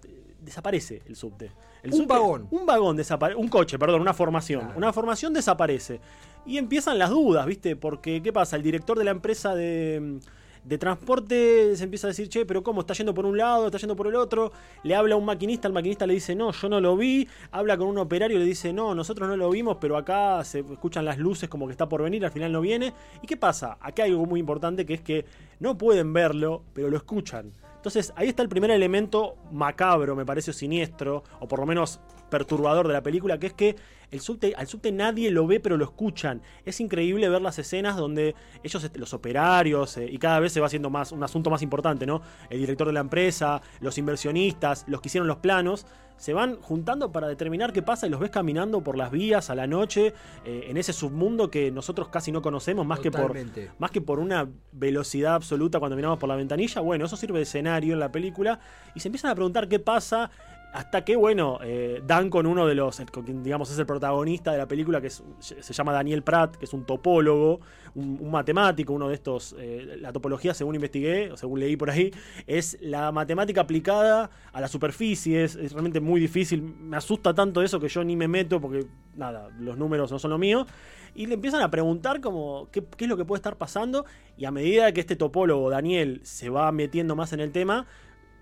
desaparece 0.42 1.02
el 1.06 1.16
subte. 1.16 1.50
Un 1.92 2.06
vagón. 2.06 2.48
Un 2.50 2.66
vagón 2.66 2.96
desaparece. 2.96 3.40
Un 3.40 3.48
coche, 3.48 3.78
perdón, 3.78 4.00
una 4.00 4.14
formación. 4.14 4.72
Una 4.76 4.92
formación 4.92 5.32
desaparece. 5.32 6.00
Y 6.44 6.58
empiezan 6.58 6.98
las 6.98 7.10
dudas, 7.10 7.44
¿viste? 7.46 7.76
Porque, 7.76 8.22
¿qué 8.22 8.32
pasa? 8.32 8.56
El 8.56 8.62
director 8.62 8.96
de 8.98 9.04
la 9.04 9.10
empresa 9.10 9.54
de, 9.54 10.20
de 10.66 10.78
transporte 10.78 11.76
se 11.76 11.84
empieza 11.84 12.06
a 12.06 12.10
decir, 12.10 12.28
che, 12.28 12.44
pero 12.44 12.62
¿cómo? 12.62 12.80
Está 12.80 12.94
yendo 12.94 13.14
por 13.14 13.24
un 13.24 13.36
lado, 13.36 13.66
está 13.66 13.78
yendo 13.78 13.94
por 13.94 14.06
el 14.08 14.16
otro. 14.16 14.52
Le 14.82 14.94
habla 14.94 15.14
a 15.14 15.18
un 15.18 15.24
maquinista, 15.24 15.68
el 15.68 15.74
maquinista 15.74 16.06
le 16.06 16.14
dice, 16.14 16.34
no, 16.34 16.52
yo 16.52 16.68
no 16.68 16.80
lo 16.80 16.96
vi. 16.96 17.28
Habla 17.52 17.76
con 17.76 17.88
un 17.88 17.98
operario, 17.98 18.38
le 18.38 18.44
dice, 18.44 18.72
no, 18.72 18.94
nosotros 18.94 19.28
no 19.28 19.36
lo 19.36 19.50
vimos, 19.50 19.78
pero 19.80 19.96
acá 19.96 20.42
se 20.44 20.60
escuchan 20.60 21.04
las 21.04 21.18
luces 21.18 21.48
como 21.48 21.66
que 21.66 21.72
está 21.72 21.88
por 21.88 22.02
venir, 22.02 22.24
al 22.24 22.32
final 22.32 22.52
no 22.52 22.60
viene. 22.60 22.92
¿Y 23.22 23.26
qué 23.26 23.36
pasa? 23.36 23.78
Acá 23.80 24.04
hay 24.04 24.10
algo 24.10 24.26
muy 24.26 24.40
importante 24.40 24.84
que 24.86 24.94
es 24.94 25.00
que 25.00 25.24
no 25.60 25.78
pueden 25.78 26.12
verlo, 26.12 26.62
pero 26.74 26.90
lo 26.90 26.96
escuchan. 26.96 27.52
Entonces 27.86 28.12
ahí 28.16 28.26
está 28.26 28.42
el 28.42 28.48
primer 28.48 28.72
elemento 28.72 29.36
macabro, 29.52 30.16
me 30.16 30.26
parece 30.26 30.52
siniestro, 30.52 31.22
o 31.38 31.46
por 31.46 31.60
lo 31.60 31.66
menos 31.66 32.00
perturbador 32.28 32.88
de 32.88 32.94
la 32.94 33.00
película, 33.00 33.38
que 33.38 33.46
es 33.46 33.52
que 33.52 33.76
el 34.10 34.18
subte, 34.18 34.54
al 34.56 34.66
subte 34.66 34.90
nadie 34.90 35.30
lo 35.30 35.46
ve, 35.46 35.60
pero 35.60 35.76
lo 35.76 35.84
escuchan. 35.84 36.42
Es 36.64 36.80
increíble 36.80 37.28
ver 37.28 37.40
las 37.40 37.60
escenas 37.60 37.96
donde 37.96 38.34
ellos, 38.64 38.82
este, 38.82 38.98
los 38.98 39.14
operarios, 39.14 39.98
eh, 39.98 40.08
y 40.10 40.18
cada 40.18 40.40
vez 40.40 40.52
se 40.52 40.58
va 40.58 40.66
haciendo 40.66 40.90
más 40.90 41.12
un 41.12 41.22
asunto 41.22 41.48
más 41.48 41.62
importante, 41.62 42.06
¿no? 42.06 42.22
El 42.50 42.58
director 42.58 42.88
de 42.88 42.92
la 42.92 42.98
empresa, 42.98 43.62
los 43.78 43.98
inversionistas, 43.98 44.84
los 44.88 45.00
que 45.00 45.06
hicieron 45.06 45.28
los 45.28 45.36
planos, 45.36 45.86
se 46.16 46.32
van 46.32 46.56
juntando 46.60 47.12
para 47.12 47.28
determinar 47.28 47.72
qué 47.72 47.82
pasa 47.82 48.06
y 48.06 48.10
los 48.10 48.20
ves 48.20 48.30
caminando 48.30 48.80
por 48.80 48.96
las 48.96 49.10
vías 49.10 49.50
a 49.50 49.54
la 49.54 49.66
noche, 49.66 50.14
eh, 50.44 50.66
en 50.68 50.76
ese 50.76 50.92
submundo 50.92 51.50
que 51.50 51.70
nosotros 51.70 52.08
casi 52.08 52.32
no 52.32 52.42
conocemos, 52.42 52.86
más 52.86 53.00
que, 53.00 53.10
por, 53.10 53.34
más 53.78 53.90
que 53.90 54.00
por 54.00 54.18
una 54.18 54.48
velocidad 54.72 55.34
absoluta 55.34 55.78
cuando 55.78 55.96
miramos 55.96 56.18
por 56.18 56.28
la 56.28 56.36
ventanilla. 56.36 56.80
Bueno, 56.80 57.06
eso 57.06 57.16
sirve 57.16 57.38
de 57.38 57.42
escenario 57.42 57.94
en 57.94 58.00
la 58.00 58.10
película 58.10 58.60
y 58.94 59.00
se 59.00 59.08
empiezan 59.08 59.30
a 59.30 59.34
preguntar 59.34 59.68
qué 59.68 59.78
pasa 59.78 60.30
hasta 60.76 61.06
que, 61.06 61.16
bueno, 61.16 61.58
eh, 61.62 62.02
dan 62.06 62.28
con 62.28 62.46
uno 62.46 62.66
de 62.66 62.74
los, 62.74 63.02
digamos, 63.26 63.70
es 63.70 63.78
el 63.78 63.86
protagonista 63.86 64.52
de 64.52 64.58
la 64.58 64.68
película, 64.68 65.00
que 65.00 65.08
se 65.08 65.72
llama 65.72 65.90
Daniel 65.90 66.22
Pratt, 66.22 66.56
que 66.56 66.66
es 66.66 66.74
un 66.74 66.84
topólogo, 66.84 67.60
un, 67.94 68.30
matemático, 68.30 68.92
uno 68.92 69.08
de 69.08 69.14
estos, 69.14 69.56
eh, 69.58 69.96
la 69.98 70.12
topología, 70.12 70.52
según 70.52 70.74
investigué, 70.74 71.32
o 71.32 71.36
según 71.38 71.60
leí 71.60 71.78
por 71.78 71.88
ahí, 71.88 72.12
es 72.46 72.76
la 72.82 73.10
matemática 73.10 73.62
aplicada 73.62 74.28
a 74.52 74.60
la 74.60 74.68
superficie, 74.68 75.44
es, 75.44 75.54
realmente 75.72 76.00
muy 76.00 76.20
difícil, 76.20 76.60
me 76.60 76.98
asusta 76.98 77.32
tanto 77.32 77.62
eso 77.62 77.80
que 77.80 77.88
yo 77.88 78.04
ni 78.04 78.14
me 78.14 78.28
meto 78.28 78.60
porque, 78.60 78.84
nada, 79.14 79.48
los 79.58 79.78
números 79.78 80.12
no 80.12 80.18
son 80.18 80.32
lo 80.32 80.36
mío. 80.36 80.66
Y 81.14 81.24
le 81.24 81.32
empiezan 81.32 81.62
a 81.62 81.70
preguntar 81.70 82.20
como 82.20 82.68
qué, 82.70 82.84
qué 82.84 83.04
es 83.06 83.08
lo 83.08 83.16
que 83.16 83.24
puede 83.24 83.38
estar 83.38 83.56
pasando. 83.56 84.04
Y 84.36 84.44
a 84.44 84.50
medida 84.50 84.92
que 84.92 85.00
este 85.00 85.16
topólogo, 85.16 85.70
Daniel, 85.70 86.20
se 86.24 86.50
va 86.50 86.70
metiendo 86.72 87.16
más 87.16 87.32
en 87.32 87.40
el 87.40 87.52
tema, 87.52 87.86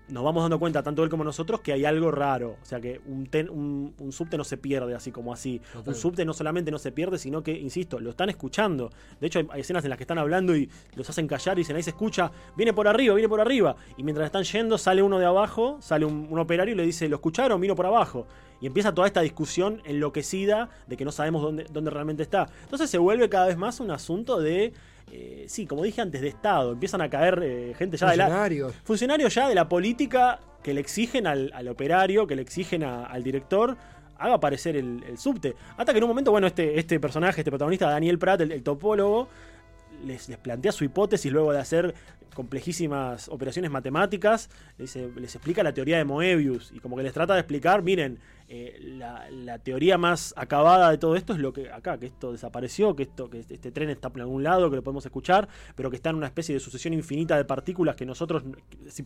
nos 0.07 0.23
vamos 0.23 0.43
dando 0.43 0.59
cuenta, 0.59 0.83
tanto 0.83 1.03
él 1.03 1.09
como 1.09 1.23
nosotros, 1.23 1.61
que 1.61 1.73
hay 1.73 1.85
algo 1.85 2.11
raro. 2.11 2.57
O 2.61 2.65
sea, 2.65 2.79
que 2.79 3.01
un, 3.05 3.93
un, 3.97 4.11
subte 4.11 4.37
no 4.37 4.43
se 4.43 4.57
pierde 4.57 4.93
así 4.93 5.11
como 5.11 5.33
así. 5.33 5.61
Un 5.85 5.95
subte 5.95 6.25
no 6.25 6.33
solamente 6.33 6.71
no 6.71 6.77
se 6.77 6.91
pierde, 6.91 7.17
sino 7.17 7.41
que, 7.41 7.51
insisto, 7.51 7.99
lo 7.99 8.11
están 8.11 8.29
escuchando. 8.29 8.91
De 9.19 9.27
hecho, 9.27 9.39
hay, 9.49 9.61
escenas 9.61 9.83
en 9.83 9.89
las 9.89 9.97
que 9.97 10.03
están 10.03 10.17
hablando 10.17 10.55
y 10.55 10.69
los 10.95 11.09
hacen 11.09 11.27
callar 11.27 11.57
y 11.57 11.61
dicen, 11.61 11.75
ahí 11.75 11.83
se 11.83 11.89
escucha, 11.91 12.31
viene 12.55 12.73
por 12.73 12.87
arriba, 12.87 13.15
viene 13.15 13.29
por 13.29 13.41
arriba. 13.41 13.75
Y 13.97 14.03
mientras 14.03 14.25
están 14.25 14.43
yendo, 14.43 14.77
sale 14.77 15.01
uno 15.01 15.17
de 15.19 15.25
abajo, 15.25 15.77
sale 15.81 16.05
un, 16.05 16.37
operario 16.37 16.73
y 16.73 16.77
le 16.77 16.83
dice, 16.83 17.09
¿lo 17.09 17.15
escucharon? 17.15 17.59
Vino 17.59 17.75
por 17.75 17.85
abajo. 17.85 18.27
Y 18.61 18.67
empieza 18.67 18.93
toda 18.93 19.07
esta 19.07 19.21
discusión 19.21 19.81
enloquecida 19.85 20.69
de 20.87 20.97
que 20.97 21.05
no 21.05 21.11
sabemos 21.11 21.41
dónde, 21.41 21.65
dónde 21.71 21.91
realmente 21.91 22.23
está. 22.23 22.47
Entonces 22.63 22.89
se 22.89 22.97
vuelve 22.97 23.27
cada 23.29 23.47
vez 23.47 23.57
más 23.57 23.79
un 23.79 23.91
asunto 23.91 24.39
de 24.39 24.73
eh, 25.11 25.45
sí, 25.47 25.65
como 25.65 25.83
dije 25.83 26.01
antes, 26.01 26.21
de 26.21 26.27
Estado. 26.27 26.73
Empiezan 26.73 27.01
a 27.01 27.09
caer 27.09 27.39
eh, 27.43 27.73
gente 27.77 27.97
ya 27.97 28.11
de 28.11 28.17
la. 28.17 28.49
Funcionarios 28.83 29.33
ya 29.33 29.47
de 29.47 29.55
la 29.55 29.69
política 29.69 30.39
que 30.63 30.73
le 30.73 30.81
exigen 30.81 31.27
al, 31.27 31.67
operario, 31.67 32.25
que 32.25 32.35
le 32.35 32.41
exigen 32.41 32.83
al 32.83 33.23
director 33.23 33.77
haga 34.17 34.35
aparecer 34.35 34.75
el, 34.75 35.17
subte. 35.17 35.55
Hasta 35.77 35.91
que 35.91 35.99
en 35.99 36.05
un 36.05 36.09
momento, 36.09 36.31
bueno, 36.31 36.47
este, 36.47 36.79
este 36.79 36.99
personaje, 36.99 37.41
este 37.41 37.51
protagonista, 37.51 37.89
Daniel 37.89 38.17
Pratt, 38.17 38.41
el, 38.41 38.63
topólogo, 38.63 39.27
les, 40.03 40.27
les 40.29 40.37
plantea 40.37 40.71
su 40.71 40.83
hipótesis 40.83 41.31
luego 41.31 41.53
de 41.53 41.59
hacer 41.59 41.93
complejísimas 42.33 43.29
operaciones 43.29 43.71
matemáticas, 43.71 44.49
les, 44.77 44.95
les, 44.95 45.35
explica 45.35 45.63
la 45.63 45.73
teoría 45.73 45.97
de 45.97 46.05
Moebius 46.05 46.71
y 46.73 46.79
como 46.79 46.97
que 46.97 47.03
les 47.03 47.13
trata 47.13 47.33
de 47.33 47.41
explicar, 47.41 47.81
miren, 47.81 48.19
eh, 48.47 48.77
la, 48.79 49.57
teoría 49.59 49.97
más 49.97 50.33
acabada 50.37 50.91
de 50.91 50.99
todo 50.99 51.15
esto 51.15 51.33
es 51.33 51.39
lo 51.39 51.51
que 51.51 51.71
acá, 51.71 51.97
que 51.97 52.05
esto 52.05 52.31
desapareció, 52.31 52.95
que 52.95 53.03
esto, 53.03 53.29
que 53.29 53.39
este 53.39 53.71
tren 53.71 53.89
está 53.89 54.11
por 54.11 54.21
algún 54.21 54.43
lado, 54.43 54.69
que 54.69 54.75
lo 54.75 54.83
podemos 54.83 55.05
escuchar, 55.05 55.47
pero 55.75 55.89
que 55.89 55.95
está 55.95 56.11
en 56.11 56.17
una 56.17 56.27
especie 56.27 56.53
de 56.53 56.59
sucesión 56.59 56.93
infinita 56.93 57.37
de 57.37 57.45
partículas 57.45 57.95
que 57.95 58.05
nosotros, 58.05 58.43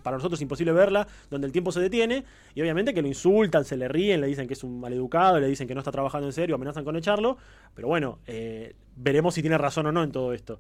para 0.04 0.18
nosotros 0.18 0.40
es 0.40 0.42
imposible 0.42 0.74
verla, 0.74 1.08
donde 1.30 1.48
el 1.48 1.54
tiempo 1.54 1.72
se 1.72 1.80
detiene, 1.80 2.26
y 2.54 2.62
obviamente 2.62 2.94
que 2.94 3.02
lo 3.02 3.08
insultan, 3.08 3.64
se 3.64 3.78
le 3.78 3.88
ríen, 3.88 4.20
le 4.20 4.28
dicen 4.28 4.48
que 4.48 4.54
es 4.56 4.64
un 4.64 4.80
maleducado, 4.80 5.40
le 5.40 5.48
dicen 5.48 5.68
que 5.68 5.74
no 5.74 5.80
está 5.80 5.92
trabajando 5.92 6.28
en 6.28 6.34
serio, 6.34 6.56
amenazan 6.56 6.84
con 6.84 6.98
echarlo, 6.98 7.38
pero 7.74 7.88
bueno, 7.88 8.20
eh, 8.28 8.76
veremos 8.98 9.36
si 9.36 9.42
tiene 9.42 9.58
razón 9.58 9.86
o 9.86 9.92
no 9.92 10.04
en 10.04 10.12
todo 10.12 10.34
esto. 10.34 10.60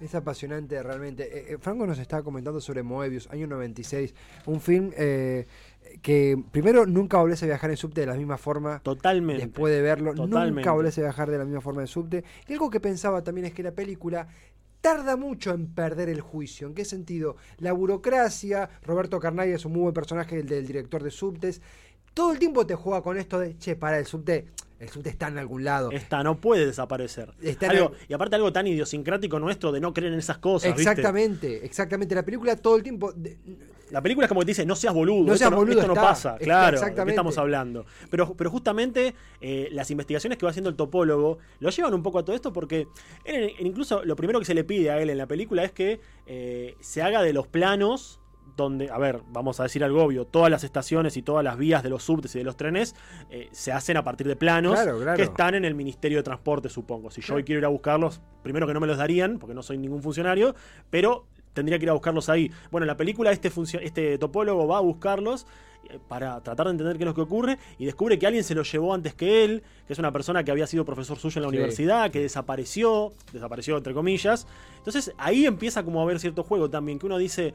Es 0.00 0.14
apasionante 0.14 0.82
realmente. 0.82 1.52
Eh, 1.52 1.58
Franco 1.58 1.86
nos 1.86 1.98
estaba 1.98 2.22
comentando 2.22 2.58
sobre 2.60 2.82
Moebius, 2.82 3.28
año 3.30 3.46
96, 3.46 4.14
un 4.46 4.60
film 4.60 4.92
que 6.02 6.42
primero 6.50 6.86
nunca 6.86 7.18
volvés 7.18 7.42
a 7.42 7.46
viajar 7.46 7.70
en 7.70 7.76
subte 7.76 8.00
de 8.00 8.06
la 8.06 8.14
misma 8.14 8.38
forma. 8.38 8.80
Totalmente. 8.80 9.44
Después 9.44 9.72
de 9.72 9.82
verlo, 9.82 10.14
nunca 10.14 10.72
volvés 10.72 10.98
a 10.98 11.02
viajar 11.02 11.30
de 11.30 11.38
la 11.38 11.44
misma 11.44 11.60
forma 11.60 11.82
en 11.82 11.86
subte. 11.86 12.24
Y 12.48 12.52
algo 12.52 12.70
que 12.70 12.80
pensaba 12.80 13.22
también 13.22 13.46
es 13.46 13.54
que 13.54 13.62
la 13.62 13.72
película 13.72 14.28
tarda 14.80 15.16
mucho 15.16 15.52
en 15.52 15.66
perder 15.66 16.08
el 16.08 16.20
juicio. 16.20 16.66
¿En 16.66 16.74
qué 16.74 16.84
sentido? 16.84 17.36
La 17.58 17.72
burocracia, 17.72 18.70
Roberto 18.82 19.20
Carnay 19.20 19.52
es 19.52 19.64
un 19.64 19.72
muy 19.72 19.82
buen 19.82 19.94
personaje, 19.94 20.38
el 20.38 20.46
del 20.46 20.66
director 20.66 21.02
de 21.02 21.10
subtes. 21.10 21.60
Todo 22.20 22.32
el 22.32 22.38
tiempo 22.38 22.66
te 22.66 22.74
juega 22.74 23.00
con 23.00 23.16
esto 23.16 23.38
de, 23.38 23.56
che, 23.56 23.76
para 23.76 23.98
el 23.98 24.04
subte 24.04 24.44
el 24.78 24.90
subte 24.90 25.08
está 25.08 25.28
en 25.28 25.38
algún 25.38 25.64
lado. 25.64 25.90
Está, 25.90 26.22
no 26.22 26.38
puede 26.38 26.66
desaparecer. 26.66 27.32
Y 28.08 28.12
aparte 28.12 28.36
algo 28.36 28.52
tan 28.52 28.66
idiosincrático 28.66 29.38
nuestro 29.38 29.72
de 29.72 29.80
no 29.80 29.94
creer 29.94 30.12
en 30.12 30.18
esas 30.18 30.36
cosas. 30.36 30.70
Exactamente, 30.70 31.64
exactamente. 31.64 32.14
La 32.14 32.22
película 32.22 32.56
todo 32.56 32.76
el 32.76 32.82
tiempo... 32.82 33.14
la 33.88 34.02
película 34.02 34.26
es 34.26 34.28
como 34.28 34.42
que 34.42 34.48
dice, 34.48 34.66
no 34.66 34.76
seas 34.76 34.92
boludo, 34.92 35.28
no 35.28 35.32
esto, 35.32 35.50
boludo, 35.50 35.86
no, 35.86 35.94
pasa, 35.94 36.36
claro, 36.36 36.78
¿de 36.78 36.94
qué 36.94 37.10
estamos 37.10 37.38
hablando? 37.38 37.86
Pero, 38.10 38.34
pero 38.34 38.50
justamente 38.50 39.14
eh, 39.40 39.68
las 39.72 39.90
investigaciones 39.90 40.36
que 40.36 40.44
va 40.44 40.50
haciendo 40.50 40.68
el 40.68 40.76
topólogo 40.76 41.38
lo 41.58 41.70
llevan 41.70 41.94
un 41.94 42.02
poco 42.02 42.18
a 42.18 42.24
todo 42.24 42.36
esto 42.36 42.52
porque 42.52 42.86
incluso 43.60 44.04
lo 44.04 44.14
primero 44.14 44.38
que 44.38 44.44
se 44.44 44.54
le 44.54 44.64
pide 44.64 44.90
a 44.90 45.00
él 45.00 45.08
en 45.08 45.16
la 45.16 45.26
película 45.26 45.64
es 45.64 45.72
que 45.72 46.00
eh, 46.26 46.76
se 46.80 47.00
haga 47.00 47.22
de 47.22 47.32
los 47.32 47.46
planos 47.46 48.19
donde, 48.56 48.90
a 48.90 48.98
ver, 48.98 49.22
vamos 49.28 49.60
a 49.60 49.64
decir 49.64 49.84
algo 49.84 50.04
obvio, 50.04 50.26
todas 50.26 50.50
las 50.50 50.64
estaciones 50.64 51.16
y 51.16 51.22
todas 51.22 51.44
las 51.44 51.56
vías 51.56 51.82
de 51.82 51.90
los 51.90 52.02
subtes 52.02 52.34
y 52.34 52.38
de 52.38 52.44
los 52.44 52.56
trenes 52.56 52.94
eh, 53.30 53.48
se 53.52 53.72
hacen 53.72 53.96
a 53.96 54.04
partir 54.04 54.26
de 54.26 54.36
planos 54.36 54.78
que 55.16 55.22
están 55.22 55.54
en 55.54 55.64
el 55.64 55.74
Ministerio 55.74 56.18
de 56.18 56.22
Transporte, 56.22 56.68
supongo. 56.68 57.10
Si 57.10 57.20
yo 57.20 57.34
hoy 57.34 57.44
quiero 57.44 57.58
ir 57.60 57.64
a 57.64 57.68
buscarlos, 57.68 58.20
primero 58.42 58.66
que 58.66 58.74
no 58.74 58.80
me 58.80 58.86
los 58.86 58.98
darían, 58.98 59.38
porque 59.38 59.54
no 59.54 59.62
soy 59.62 59.78
ningún 59.78 60.02
funcionario, 60.02 60.54
pero 60.90 61.26
tendría 61.52 61.78
que 61.78 61.84
ir 61.84 61.90
a 61.90 61.94
buscarlos 61.94 62.28
ahí. 62.28 62.50
Bueno, 62.70 62.84
en 62.84 62.88
la 62.88 62.96
película 62.96 63.32
este, 63.32 63.50
este 63.82 64.18
topólogo 64.18 64.66
va 64.66 64.78
a 64.78 64.80
buscarlos 64.80 65.46
eh, 65.88 65.98
para 66.08 66.40
tratar 66.42 66.66
de 66.66 66.72
entender 66.72 66.96
qué 66.96 67.04
es 67.04 67.06
lo 67.06 67.14
que 67.14 67.20
ocurre 67.22 67.58
y 67.78 67.86
descubre 67.86 68.18
que 68.18 68.26
alguien 68.26 68.44
se 68.44 68.54
lo 68.54 68.62
llevó 68.62 68.94
antes 68.94 69.14
que 69.14 69.44
él, 69.44 69.62
que 69.86 69.92
es 69.92 69.98
una 69.98 70.12
persona 70.12 70.44
que 70.44 70.50
había 70.50 70.66
sido 70.66 70.84
profesor 70.84 71.18
suyo 71.18 71.38
en 71.38 71.42
la 71.42 71.48
universidad, 71.48 72.10
que 72.10 72.20
desapareció, 72.20 73.12
desapareció 73.32 73.76
entre 73.76 73.94
comillas. 73.94 74.46
Entonces 74.78 75.12
ahí 75.18 75.46
empieza 75.46 75.82
como 75.82 76.00
a 76.00 76.02
haber 76.02 76.20
cierto 76.20 76.42
juego 76.42 76.70
también, 76.70 76.98
que 76.98 77.06
uno 77.06 77.18
dice, 77.18 77.54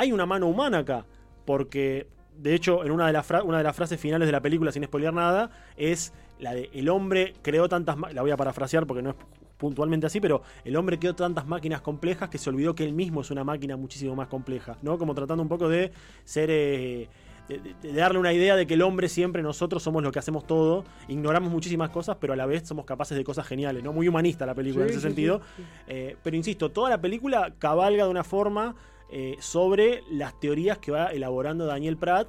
hay 0.00 0.12
una 0.12 0.24
mano 0.24 0.46
humana 0.46 0.78
acá, 0.78 1.04
porque 1.44 2.06
de 2.38 2.54
hecho 2.54 2.84
en 2.86 2.90
una 2.90 3.06
de, 3.06 3.12
las 3.12 3.30
una 3.44 3.58
de 3.58 3.64
las 3.64 3.76
frases 3.76 4.00
finales 4.00 4.26
de 4.26 4.32
la 4.32 4.40
película, 4.40 4.72
sin 4.72 4.82
spoilear 4.82 5.12
nada, 5.12 5.50
es 5.76 6.14
la 6.38 6.54
de 6.54 6.70
el 6.72 6.88
hombre 6.88 7.34
creó 7.42 7.68
tantas, 7.68 7.98
la 8.14 8.22
voy 8.22 8.30
a 8.30 8.36
parafrasear 8.38 8.86
porque 8.86 9.02
no 9.02 9.10
es 9.10 9.16
puntualmente 9.58 10.06
así, 10.06 10.18
pero 10.18 10.40
el 10.64 10.74
hombre 10.76 10.98
creó 10.98 11.14
tantas 11.14 11.46
máquinas 11.46 11.82
complejas 11.82 12.30
que 12.30 12.38
se 12.38 12.48
olvidó 12.48 12.74
que 12.74 12.82
él 12.82 12.94
mismo 12.94 13.20
es 13.20 13.30
una 13.30 13.44
máquina 13.44 13.76
muchísimo 13.76 14.16
más 14.16 14.28
compleja, 14.28 14.78
¿no? 14.80 14.96
Como 14.96 15.14
tratando 15.14 15.42
un 15.42 15.50
poco 15.50 15.68
de 15.68 15.92
ser... 16.24 16.48
Eh, 16.50 17.08
de, 17.48 17.92
darle 17.92 18.20
una 18.20 18.32
idea 18.32 18.54
de 18.54 18.64
que 18.64 18.74
el 18.74 18.82
hombre 18.82 19.08
siempre 19.08 19.42
nosotros 19.42 19.82
somos 19.82 20.04
lo 20.04 20.12
que 20.12 20.20
hacemos 20.20 20.46
todo, 20.46 20.84
ignoramos 21.08 21.50
muchísimas 21.50 21.90
cosas, 21.90 22.16
pero 22.20 22.32
a 22.32 22.36
la 22.36 22.46
vez 22.46 22.66
somos 22.66 22.86
capaces 22.86 23.18
de 23.18 23.24
cosas 23.24 23.44
geniales, 23.44 23.82
¿no? 23.82 23.92
Muy 23.92 24.06
humanista 24.06 24.46
la 24.46 24.54
película 24.54 24.84
en 24.84 24.90
ese 24.92 25.00
sentido. 25.00 25.40
Eh, 25.88 26.16
pero 26.22 26.36
insisto, 26.36 26.70
toda 26.70 26.88
la 26.88 27.00
película 27.00 27.52
cabalga 27.58 28.04
de 28.04 28.10
una 28.10 28.22
forma 28.22 28.76
eh, 29.10 29.36
sobre 29.40 30.02
las 30.10 30.38
teorías 30.38 30.78
que 30.78 30.92
va 30.92 31.06
elaborando 31.08 31.66
Daniel 31.66 31.96
Pratt 31.96 32.28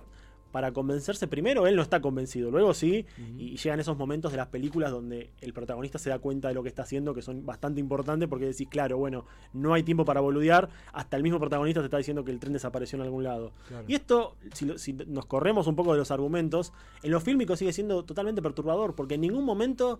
para 0.51 0.73
convencerse. 0.73 1.27
Primero, 1.27 1.65
él 1.67 1.75
no 1.75 1.81
está 1.81 2.01
convencido, 2.01 2.51
luego 2.51 2.73
sí, 2.73 3.05
y 3.37 3.55
llegan 3.57 3.79
esos 3.79 3.97
momentos 3.97 4.31
de 4.31 4.37
las 4.37 4.47
películas 4.47 4.91
donde 4.91 5.31
el 5.41 5.53
protagonista 5.53 5.97
se 5.97 6.09
da 6.09 6.19
cuenta 6.19 6.49
de 6.49 6.53
lo 6.53 6.63
que 6.63 6.69
está 6.69 6.83
haciendo, 6.83 7.13
que 7.13 7.21
son 7.21 7.45
bastante 7.45 7.79
importantes, 7.79 8.27
porque 8.27 8.45
decís, 8.45 8.67
claro, 8.69 8.97
bueno, 8.97 9.25
no 9.53 9.73
hay 9.73 9.83
tiempo 9.83 10.05
para 10.05 10.19
boludear, 10.21 10.69
hasta 10.93 11.17
el 11.17 11.23
mismo 11.23 11.39
protagonista 11.39 11.79
te 11.79 11.85
está 11.85 11.97
diciendo 11.97 12.23
que 12.23 12.31
el 12.31 12.39
tren 12.39 12.53
desapareció 12.53 12.97
en 12.97 13.03
algún 13.03 13.23
lado. 13.23 13.53
Y 13.87 13.95
esto, 13.95 14.35
si, 14.53 14.77
si, 14.77 14.93
nos 14.93 15.25
corremos 15.25 15.67
un 15.67 15.75
poco 15.75 15.93
de 15.93 15.99
los 15.99 16.11
argumentos, 16.11 16.73
en 17.01 17.11
lo 17.11 17.21
fílmico 17.21 17.55
sigue 17.55 17.73
siendo 17.73 18.03
totalmente 18.03 18.41
perturbador, 18.41 18.95
porque 18.95 19.15
en 19.15 19.21
ningún 19.21 19.45
momento, 19.45 19.99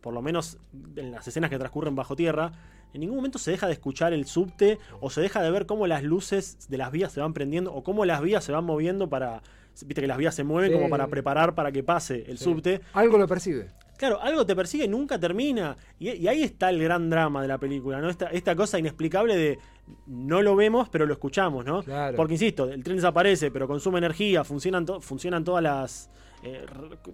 por 0.00 0.14
lo 0.14 0.22
menos 0.22 0.58
en 0.96 1.12
las 1.12 1.28
escenas 1.28 1.50
que 1.50 1.58
transcurren 1.58 1.94
bajo 1.94 2.16
tierra, 2.16 2.52
en 2.92 3.00
ningún 3.00 3.16
momento 3.16 3.38
se 3.38 3.50
deja 3.50 3.66
de 3.66 3.72
escuchar 3.72 4.12
el 4.12 4.26
subte 4.26 4.78
o 5.00 5.10
se 5.10 5.20
deja 5.20 5.42
de 5.42 5.50
ver 5.50 5.66
cómo 5.66 5.86
las 5.86 6.02
luces 6.02 6.68
de 6.68 6.78
las 6.78 6.90
vías 6.90 7.12
se 7.12 7.20
van 7.20 7.32
prendiendo 7.32 7.72
o 7.72 7.82
cómo 7.82 8.04
las 8.04 8.20
vías 8.20 8.44
se 8.44 8.52
van 8.52 8.64
moviendo 8.64 9.08
para. 9.08 9.42
Viste 9.82 10.02
que 10.02 10.08
las 10.08 10.18
vías 10.18 10.34
se 10.34 10.44
mueven 10.44 10.72
como 10.72 10.90
para 10.90 11.06
preparar 11.06 11.54
para 11.54 11.72
que 11.72 11.82
pase 11.82 12.24
el 12.28 12.38
subte. 12.38 12.80
Algo 12.92 13.16
lo 13.16 13.26
percibe. 13.26 13.68
Claro, 13.96 14.20
algo 14.20 14.46
te 14.46 14.56
persigue, 14.56 14.88
nunca 14.88 15.18
termina. 15.18 15.76
Y, 15.98 16.26
ahí 16.26 16.42
está 16.42 16.70
el 16.70 16.82
gran 16.82 17.10
drama 17.10 17.42
de 17.42 17.48
la 17.48 17.58
película, 17.58 18.00
¿no? 18.00 18.08
Esta, 18.08 18.26
esta 18.28 18.56
cosa 18.56 18.78
inexplicable 18.78 19.36
de 19.36 19.58
no 20.06 20.40
lo 20.40 20.56
vemos, 20.56 20.88
pero 20.88 21.04
lo 21.04 21.12
escuchamos, 21.12 21.66
¿no? 21.66 21.84
Porque 22.16 22.32
insisto, 22.34 22.64
el 22.64 22.82
tren 22.82 22.96
desaparece, 22.96 23.50
pero 23.50 23.68
consume 23.68 23.98
energía, 23.98 24.42
funcionan, 24.42 24.86
funcionan 25.00 25.44
todas 25.44 25.62
las 25.62 26.10
eh, 26.42 26.64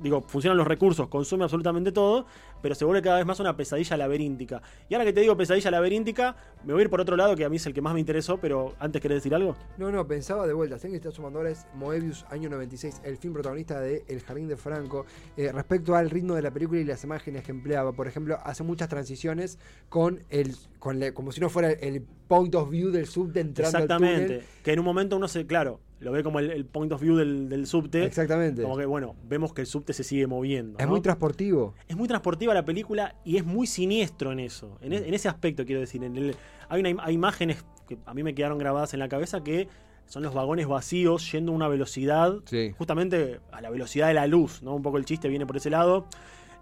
digo, 0.00 0.22
funcionan 0.22 0.56
los 0.56 0.66
recursos, 0.66 1.08
consume 1.08 1.44
absolutamente 1.44 1.92
todo, 1.92 2.26
pero 2.62 2.74
se 2.74 2.84
vuelve 2.84 3.02
cada 3.02 3.16
vez 3.16 3.26
más 3.26 3.40
una 3.40 3.56
pesadilla 3.56 3.96
laberíntica. 3.96 4.62
Y 4.88 4.94
ahora 4.94 5.04
que 5.04 5.12
te 5.12 5.20
digo 5.20 5.36
pesadilla 5.36 5.70
laberíntica, 5.70 6.36
me 6.64 6.72
voy 6.72 6.82
a 6.82 6.84
ir 6.84 6.90
por 6.90 7.00
otro 7.00 7.16
lado, 7.16 7.34
que 7.34 7.44
a 7.44 7.48
mí 7.48 7.56
es 7.56 7.66
el 7.66 7.74
que 7.74 7.82
más 7.82 7.94
me 7.94 8.00
interesó, 8.00 8.38
pero 8.38 8.74
antes 8.78 9.00
querés 9.02 9.18
decir 9.18 9.34
algo. 9.34 9.56
No, 9.78 9.90
no, 9.90 10.06
pensaba 10.06 10.46
de 10.46 10.52
vuelta, 10.52 10.78
tengo 10.78 10.92
que 10.92 10.96
estar 10.96 11.12
sumando 11.12 11.38
ahora 11.38 11.50
es 11.50 11.66
Moebius, 11.74 12.24
año 12.30 12.48
96, 12.48 13.02
el 13.04 13.16
film 13.16 13.34
protagonista 13.34 13.80
de 13.80 14.04
El 14.08 14.20
Jardín 14.20 14.48
de 14.48 14.56
Franco, 14.56 15.06
eh, 15.36 15.50
respecto 15.52 15.94
al 15.94 16.10
ritmo 16.10 16.34
de 16.34 16.42
la 16.42 16.50
película 16.50 16.80
y 16.80 16.84
las 16.84 17.02
imágenes 17.04 17.42
que 17.44 17.50
empleaba. 17.50 17.92
Por 17.92 18.06
ejemplo, 18.06 18.38
hace 18.44 18.62
muchas 18.62 18.88
transiciones 18.88 19.58
con 19.88 20.22
el, 20.30 20.54
con 20.78 21.00
como 21.12 21.32
si 21.32 21.40
no 21.40 21.50
fuera 21.50 21.70
el 21.70 22.02
point 22.28 22.54
of 22.54 22.70
view 22.70 22.90
del 22.90 23.06
subte 23.06 23.40
entrando 23.40 23.78
Exactamente, 23.78 24.44
que 24.62 24.72
en 24.72 24.78
un 24.78 24.84
momento 24.84 25.16
uno 25.16 25.28
se, 25.28 25.46
claro, 25.46 25.80
lo 25.98 26.12
ve 26.12 26.22
como 26.22 26.40
el, 26.40 26.64
point 26.66 26.92
of 26.92 27.00
view 27.00 27.16
del, 27.16 27.66
subte. 27.66 28.04
Exactamente. 28.04 28.62
Como 28.62 28.76
que, 28.76 28.84
bueno, 28.84 29.16
vemos 29.24 29.54
que 29.54 29.62
el 29.62 29.66
subte 29.66 29.92
se 29.92 30.04
sigue 30.04 30.26
moviendo. 30.26 30.78
Es 30.78 30.86
muy 30.86 31.00
transportivo. 31.00 31.74
Es 31.88 31.96
muy 31.96 32.06
transportiva 32.06 32.52
la 32.52 32.64
película 32.64 33.16
y 33.24 33.36
es 33.36 33.44
muy 33.44 33.66
siniestro 33.66 34.32
en 34.32 34.40
eso. 34.40 34.78
En, 34.82 34.92
e, 34.92 35.14
ese 35.14 35.28
aspecto, 35.28 35.64
quiero 35.64 35.80
decir. 35.80 36.04
En 36.04 36.16
el, 36.16 36.36
hay, 36.68 36.80
una, 36.80 37.10
imágenes 37.10 37.64
que 37.88 37.98
a 38.04 38.12
mí 38.12 38.22
me 38.22 38.34
quedaron 38.34 38.58
grabadas 38.58 38.92
en 38.94 39.00
la 39.00 39.08
cabeza 39.08 39.42
que 39.42 39.68
son 40.06 40.22
los 40.22 40.34
vagones 40.34 40.66
vacíos 40.66 41.32
yendo 41.32 41.52
a 41.52 41.54
una 41.54 41.68
velocidad, 41.68 42.40
justamente 42.78 43.40
a 43.50 43.60
la 43.60 43.70
velocidad 43.70 44.08
de 44.08 44.14
la 44.14 44.26
luz, 44.26 44.62
¿no? 44.62 44.74
Un 44.74 44.82
poco 44.82 44.98
el 44.98 45.04
chiste 45.04 45.28
viene 45.28 45.46
por 45.46 45.56
ese 45.56 45.70
lado. 45.70 46.06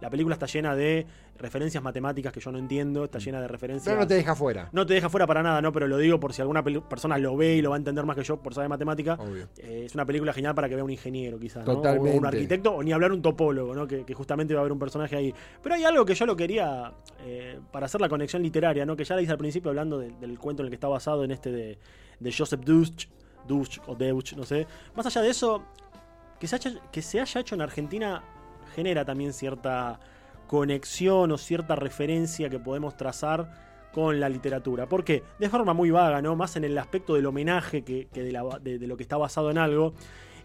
La 0.01 0.11
película 0.11 0.35
está 0.35 0.47
llena 0.47 0.75
de 0.75 1.07
referencias 1.39 1.83
matemáticas 1.83 2.33
que 2.33 2.41
yo 2.41 2.53
no 2.53 2.59
entiendo, 2.59 3.05
está 3.05 3.19
llena 3.19 3.41
de 3.41 3.49
referencias. 3.49 3.87
Pero 3.87 4.01
no 4.01 4.07
te 4.07 4.15
deja 4.15 4.35
fuera. 4.35 4.69
No 4.73 4.87
te 4.87 4.95
deja 4.95 5.09
fuera 5.09 5.27
para 5.27 5.43
nada, 5.43 5.61
¿no? 5.61 5.73
Pero 5.73 5.89
lo 5.89 5.99
digo 5.99 6.21
por 6.21 6.33
si 6.33 6.41
alguna 6.41 6.63
persona 6.63 7.19
lo 7.19 7.37
ve 7.37 7.57
y 7.57 7.63
lo 7.63 7.71
va 7.71 7.77
a 7.77 7.79
entender 7.79 8.05
más 8.05 8.17
que 8.17 8.23
yo 8.23 8.37
por 8.41 8.55
saber 8.55 8.69
matemática. 8.69 9.19
Eh, 9.59 9.83
es 9.87 9.95
una 9.95 10.05
película 10.05 10.33
genial 10.33 10.55
para 10.55 10.69
que 10.69 10.75
vea 10.75 10.85
un 10.85 10.91
ingeniero, 10.91 11.39
quizás, 11.39 11.67
¿no? 11.67 11.73
O 11.75 12.03
un 12.03 12.27
arquitecto, 12.27 12.75
o 12.75 12.83
ni 12.83 12.93
hablar 12.93 13.13
un 13.13 13.23
topólogo, 13.23 13.75
¿no? 13.75 13.87
Que, 13.87 14.15
justamente 14.15 14.55
va 14.55 14.61
a 14.61 14.63
haber 14.63 14.73
un 14.73 14.79
personaje 14.79 15.17
ahí. 15.17 15.35
Pero 15.63 15.75
hay 15.75 15.85
algo 15.85 16.05
que 16.05 16.15
yo 16.15 16.25
lo 16.25 16.37
quería 16.37 16.93
eh, 17.25 17.59
para 17.73 17.87
hacer 17.87 18.01
la 18.01 18.09
conexión 18.09 18.43
literaria, 18.43 18.87
¿no? 18.87 18.95
Que 18.97 19.05
ya 19.05 19.17
la 19.17 19.23
hice 19.23 19.33
al 19.33 19.39
principio 19.39 19.71
hablando 19.71 19.99
del 19.99 20.39
cuento 20.39 20.63
en 20.63 20.67
el 20.67 20.71
que 20.71 20.77
está 20.77 20.89
basado 20.89 21.25
en 21.25 21.33
este 21.33 21.51
de, 21.51 22.33
Joseph 22.33 22.61
Duch, 22.61 23.09
Duch 23.47 23.81
o 23.87 23.95
Deutsch, 23.95 24.35
no 24.35 24.45
sé. 24.45 24.67
Más 24.95 25.05
allá 25.07 25.21
de 25.23 25.31
eso, 25.31 25.65
que 26.39 26.47
se, 26.47 26.59
que 26.93 27.03
se 27.03 27.21
haya 27.21 27.41
hecho 27.41 27.55
en 27.55 27.61
Argentina 27.61 28.23
genera 28.75 29.05
también 29.05 29.33
cierta 29.33 30.01
conexión 30.47 31.33
o 31.33 31.39
cierta 31.39 31.77
referencia 31.77 32.49
que 32.51 32.59
podemos 32.59 32.97
trazar 32.97 33.65
con 33.93 34.19
la 34.19 34.29
literatura. 34.29 34.87
¿Por 34.89 35.05
qué? 35.05 35.23
De 35.39 35.49
forma 35.49 35.73
muy 35.73 35.91
vaga, 35.91 36.21
¿no? 36.21 36.35
Más 36.35 36.57
en 36.57 36.65
el 36.65 36.77
aspecto 36.77 37.15
del 37.15 37.27
homenaje 37.27 37.83
que, 37.83 38.09
de, 38.13 38.79
de, 38.79 38.87
lo 38.87 38.97
que 38.97 39.05
está 39.05 39.17
basado 39.17 39.51
en 39.51 39.59
algo. 39.59 39.95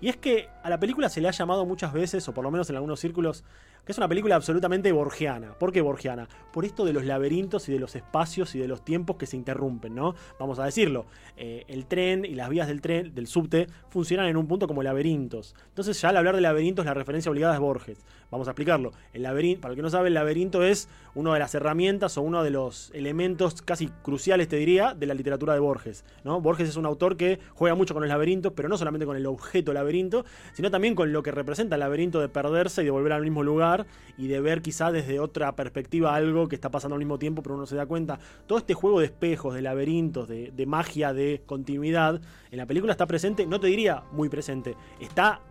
Y 0.02 0.08
es 0.08 0.18
que 0.18 0.48
a 0.64 0.70
la 0.70 0.80
película 0.80 1.10
se 1.10 1.20
le 1.20 1.28
ha 1.28 1.32
llamado 1.32 1.66
muchas 1.66 1.92
veces, 1.92 2.28
o 2.30 2.34
por 2.34 2.44
lo 2.44 2.52
menos 2.52 2.70
en 2.70 2.76
algunos 2.76 3.00
círculos, 3.00 3.44
que 3.86 3.92
es 3.92 3.98
una 3.98 4.08
película 4.08 4.36
absolutamente 4.36 4.92
borgiana. 4.92 5.54
¿Por 5.58 5.72
qué 5.72 5.82
borgiana? 5.82 6.28
Por 6.54 6.66
esto 6.66 6.86
de 6.86 6.94
los 6.94 7.06
laberintos 7.06 7.70
y 7.70 7.72
de 7.72 7.80
los 7.80 7.96
espacios 7.96 8.56
y 8.56 8.60
de 8.60 8.68
los 8.68 8.84
tiempos 8.84 9.18
que 9.18 9.26
se 9.26 9.38
interrumpen, 9.38 9.96
¿no? 9.96 10.16
Vamos 10.40 10.60
a 10.60 10.66
decirlo. 10.66 11.06
Eh, 11.38 11.66
el 11.68 11.86
tren 11.86 12.26
y 12.26 12.36
las 12.36 12.50
vías 12.50 12.68
del 12.68 12.82
tren, 12.82 13.14
del 13.16 13.28
subte, 13.28 13.68
funcionan 13.90 14.28
en 14.28 14.38
un 14.38 14.48
punto 14.48 14.68
como 14.68 14.84
laberintos. 14.84 15.56
Entonces, 15.70 16.00
ya 16.02 16.10
al 16.10 16.18
hablar 16.18 16.36
de 16.36 16.42
laberintos, 16.42 16.86
la 16.86 16.94
referencia 16.94 17.32
obligada 17.32 17.54
es 17.54 17.60
Borges. 17.60 18.06
Vamos 18.32 18.48
a 18.48 18.52
explicarlo. 18.52 18.92
El 19.14 19.24
laberinto, 19.24 19.62
para 19.62 19.72
el 19.72 19.76
que 19.76 19.82
no 19.82 19.90
sabe, 19.90 20.10
el 20.10 20.14
laberinto 20.14 20.64
es 20.64 20.88
una 21.16 21.34
de 21.34 21.40
las 21.40 21.56
herramientas 21.56 22.18
o 22.18 22.22
uno 22.22 22.44
de 22.44 22.52
los 22.52 22.92
elementos 22.94 23.62
casi 23.62 23.88
cruciales, 24.04 24.48
te 24.48 24.58
diría, 24.58 24.94
de 24.94 25.08
la 25.08 25.16
literatura 25.16 25.54
de 25.54 25.60
Borges. 25.60 26.06
¿no? 26.24 26.40
Borges 26.42 26.70
es 26.70 26.76
un 26.76 26.86
autor 26.86 27.18
que 27.18 27.40
juega 27.56 27.76
mucho 27.76 27.94
con 27.94 28.02
los 28.02 28.10
laberintos, 28.10 28.54
pero 28.56 28.70
no 28.70 28.78
solamente 28.78 29.06
con 29.06 29.18
el 29.18 29.26
objeto 29.26 29.74
laberinto, 29.74 30.26
sino 30.54 30.70
también 30.70 30.94
con 30.94 31.12
lo 31.12 31.24
que 31.24 31.32
representa 31.32 31.76
el 31.76 31.80
laberinto 31.80 32.20
de 32.20 32.30
perderse 32.30 32.82
y 32.82 32.86
de 32.86 32.92
volver 32.92 33.14
al 33.14 33.24
mismo 33.24 33.44
lugar 33.44 33.69
y 34.18 34.28
de 34.28 34.42
ver 34.42 34.62
quizá 34.62 34.92
desde 34.92 35.20
otra 35.20 35.56
perspectiva 35.56 36.16
algo 36.16 36.48
que 36.48 36.56
está 36.56 36.70
pasando 36.70 36.96
al 36.96 37.00
mismo 37.00 37.20
tiempo, 37.20 37.42
pero 37.42 37.56
uno 37.56 37.66
se 37.66 37.76
da 37.76 37.86
cuenta. 37.86 38.20
Todo 38.48 38.58
este 38.58 38.74
juego 38.74 39.00
de 39.00 39.06
espejos, 39.06 39.54
de 39.54 39.62
laberintos, 39.62 40.28
de, 40.28 40.52
de 40.52 40.66
magia, 40.66 41.14
de 41.14 41.42
continuidad, 41.46 42.22
en 42.52 42.58
la 42.58 42.66
película 42.66 42.92
está 42.92 43.06
presente, 43.06 43.46
no 43.46 43.60
te 43.60 43.68
diría 43.68 44.04
muy 44.12 44.30
presente, 44.30 44.76
está 45.00 45.42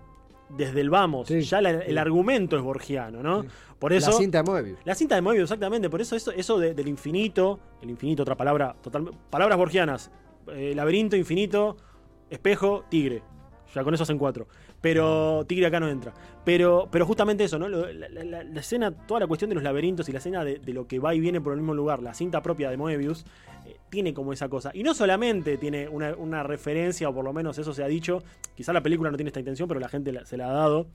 desde 0.48 0.80
el 0.80 0.90
vamos. 0.90 1.28
ya 1.28 1.58
el 1.58 1.98
argumento 1.98 2.56
es 2.56 2.62
borgiano, 2.62 3.22
¿no? 3.22 3.44
Por 3.78 3.92
eso, 3.92 4.10
la 4.10 4.16
cinta 4.16 4.38
de 4.38 4.44
Moebius. 4.44 4.78
La 4.84 4.94
cinta 4.94 5.14
de 5.14 5.20
Moebius, 5.20 5.44
exactamente. 5.44 5.88
Por 5.88 6.00
eso 6.00 6.16
eso, 6.16 6.32
eso 6.32 6.58
del 6.58 6.88
infinito, 6.88 7.60
el 7.82 7.90
infinito, 7.90 8.22
otra 8.22 8.37
palabra, 8.37 8.75
total, 8.82 9.10
palabras 9.30 9.56
borgianas. 9.56 10.10
Eh, 10.48 10.72
laberinto, 10.75 11.16
infinito, 11.16 11.76
espejo, 12.30 12.84
tigre. 12.88 13.22
Ya 13.75 13.84
con 13.84 13.94
eso 13.94 14.02
hacen 14.02 14.18
cuatro. 14.18 14.46
Pero 14.80 15.44
Tigre 15.46 15.66
acá 15.66 15.80
no 15.80 15.88
entra. 15.88 16.14
Pero, 16.44 16.88
pero 16.90 17.04
justamente 17.04 17.44
eso, 17.44 17.58
¿no? 17.58 17.68
La, 17.68 18.60
escena, 18.60 18.90
toda 18.90 19.20
la 19.20 19.26
cuestión 19.26 19.50
de 19.50 19.54
los 19.54 19.64
laberintos 19.64 20.08
y 20.08 20.12
la 20.12 20.18
escena 20.18 20.44
de, 20.44 20.60
lo 20.72 20.87
que 20.87 20.98
va 20.98 21.14
y 21.14 21.20
viene 21.20 21.40
por 21.40 21.52
el 21.52 21.58
mismo 21.58 21.75
lugar, 21.75 22.02
la 22.02 22.14
cinta 22.14 22.42
propia 22.42 22.70
de 22.70 22.76
Moebius, 22.76 23.25
eh, 23.66 23.76
tiene 23.90 24.14
como 24.14 24.32
esa 24.32 24.48
cosa. 24.48 24.70
Y 24.72 24.82
no 24.82 24.94
solamente 24.94 25.58
tiene 25.58 25.88
una, 25.88 26.42
referencia, 26.42 27.08
o 27.08 27.14
por 27.14 27.25
lo 27.25 27.32
menos 27.32 27.58
eso 27.58 27.75
se 27.75 27.84
ha 27.84 27.88
dicho, 27.88 28.22
quizá 28.54 28.72
la 28.72 28.82
película 28.82 29.10
no 29.10 29.16
tiene 29.16 29.28
esta 29.28 29.40
intención, 29.40 29.68
pero 29.68 29.80
la 29.80 29.88
gente 29.88 30.12
se 30.25 30.37
la 30.37 30.48
ha 30.48 30.52
dado, 30.52 30.87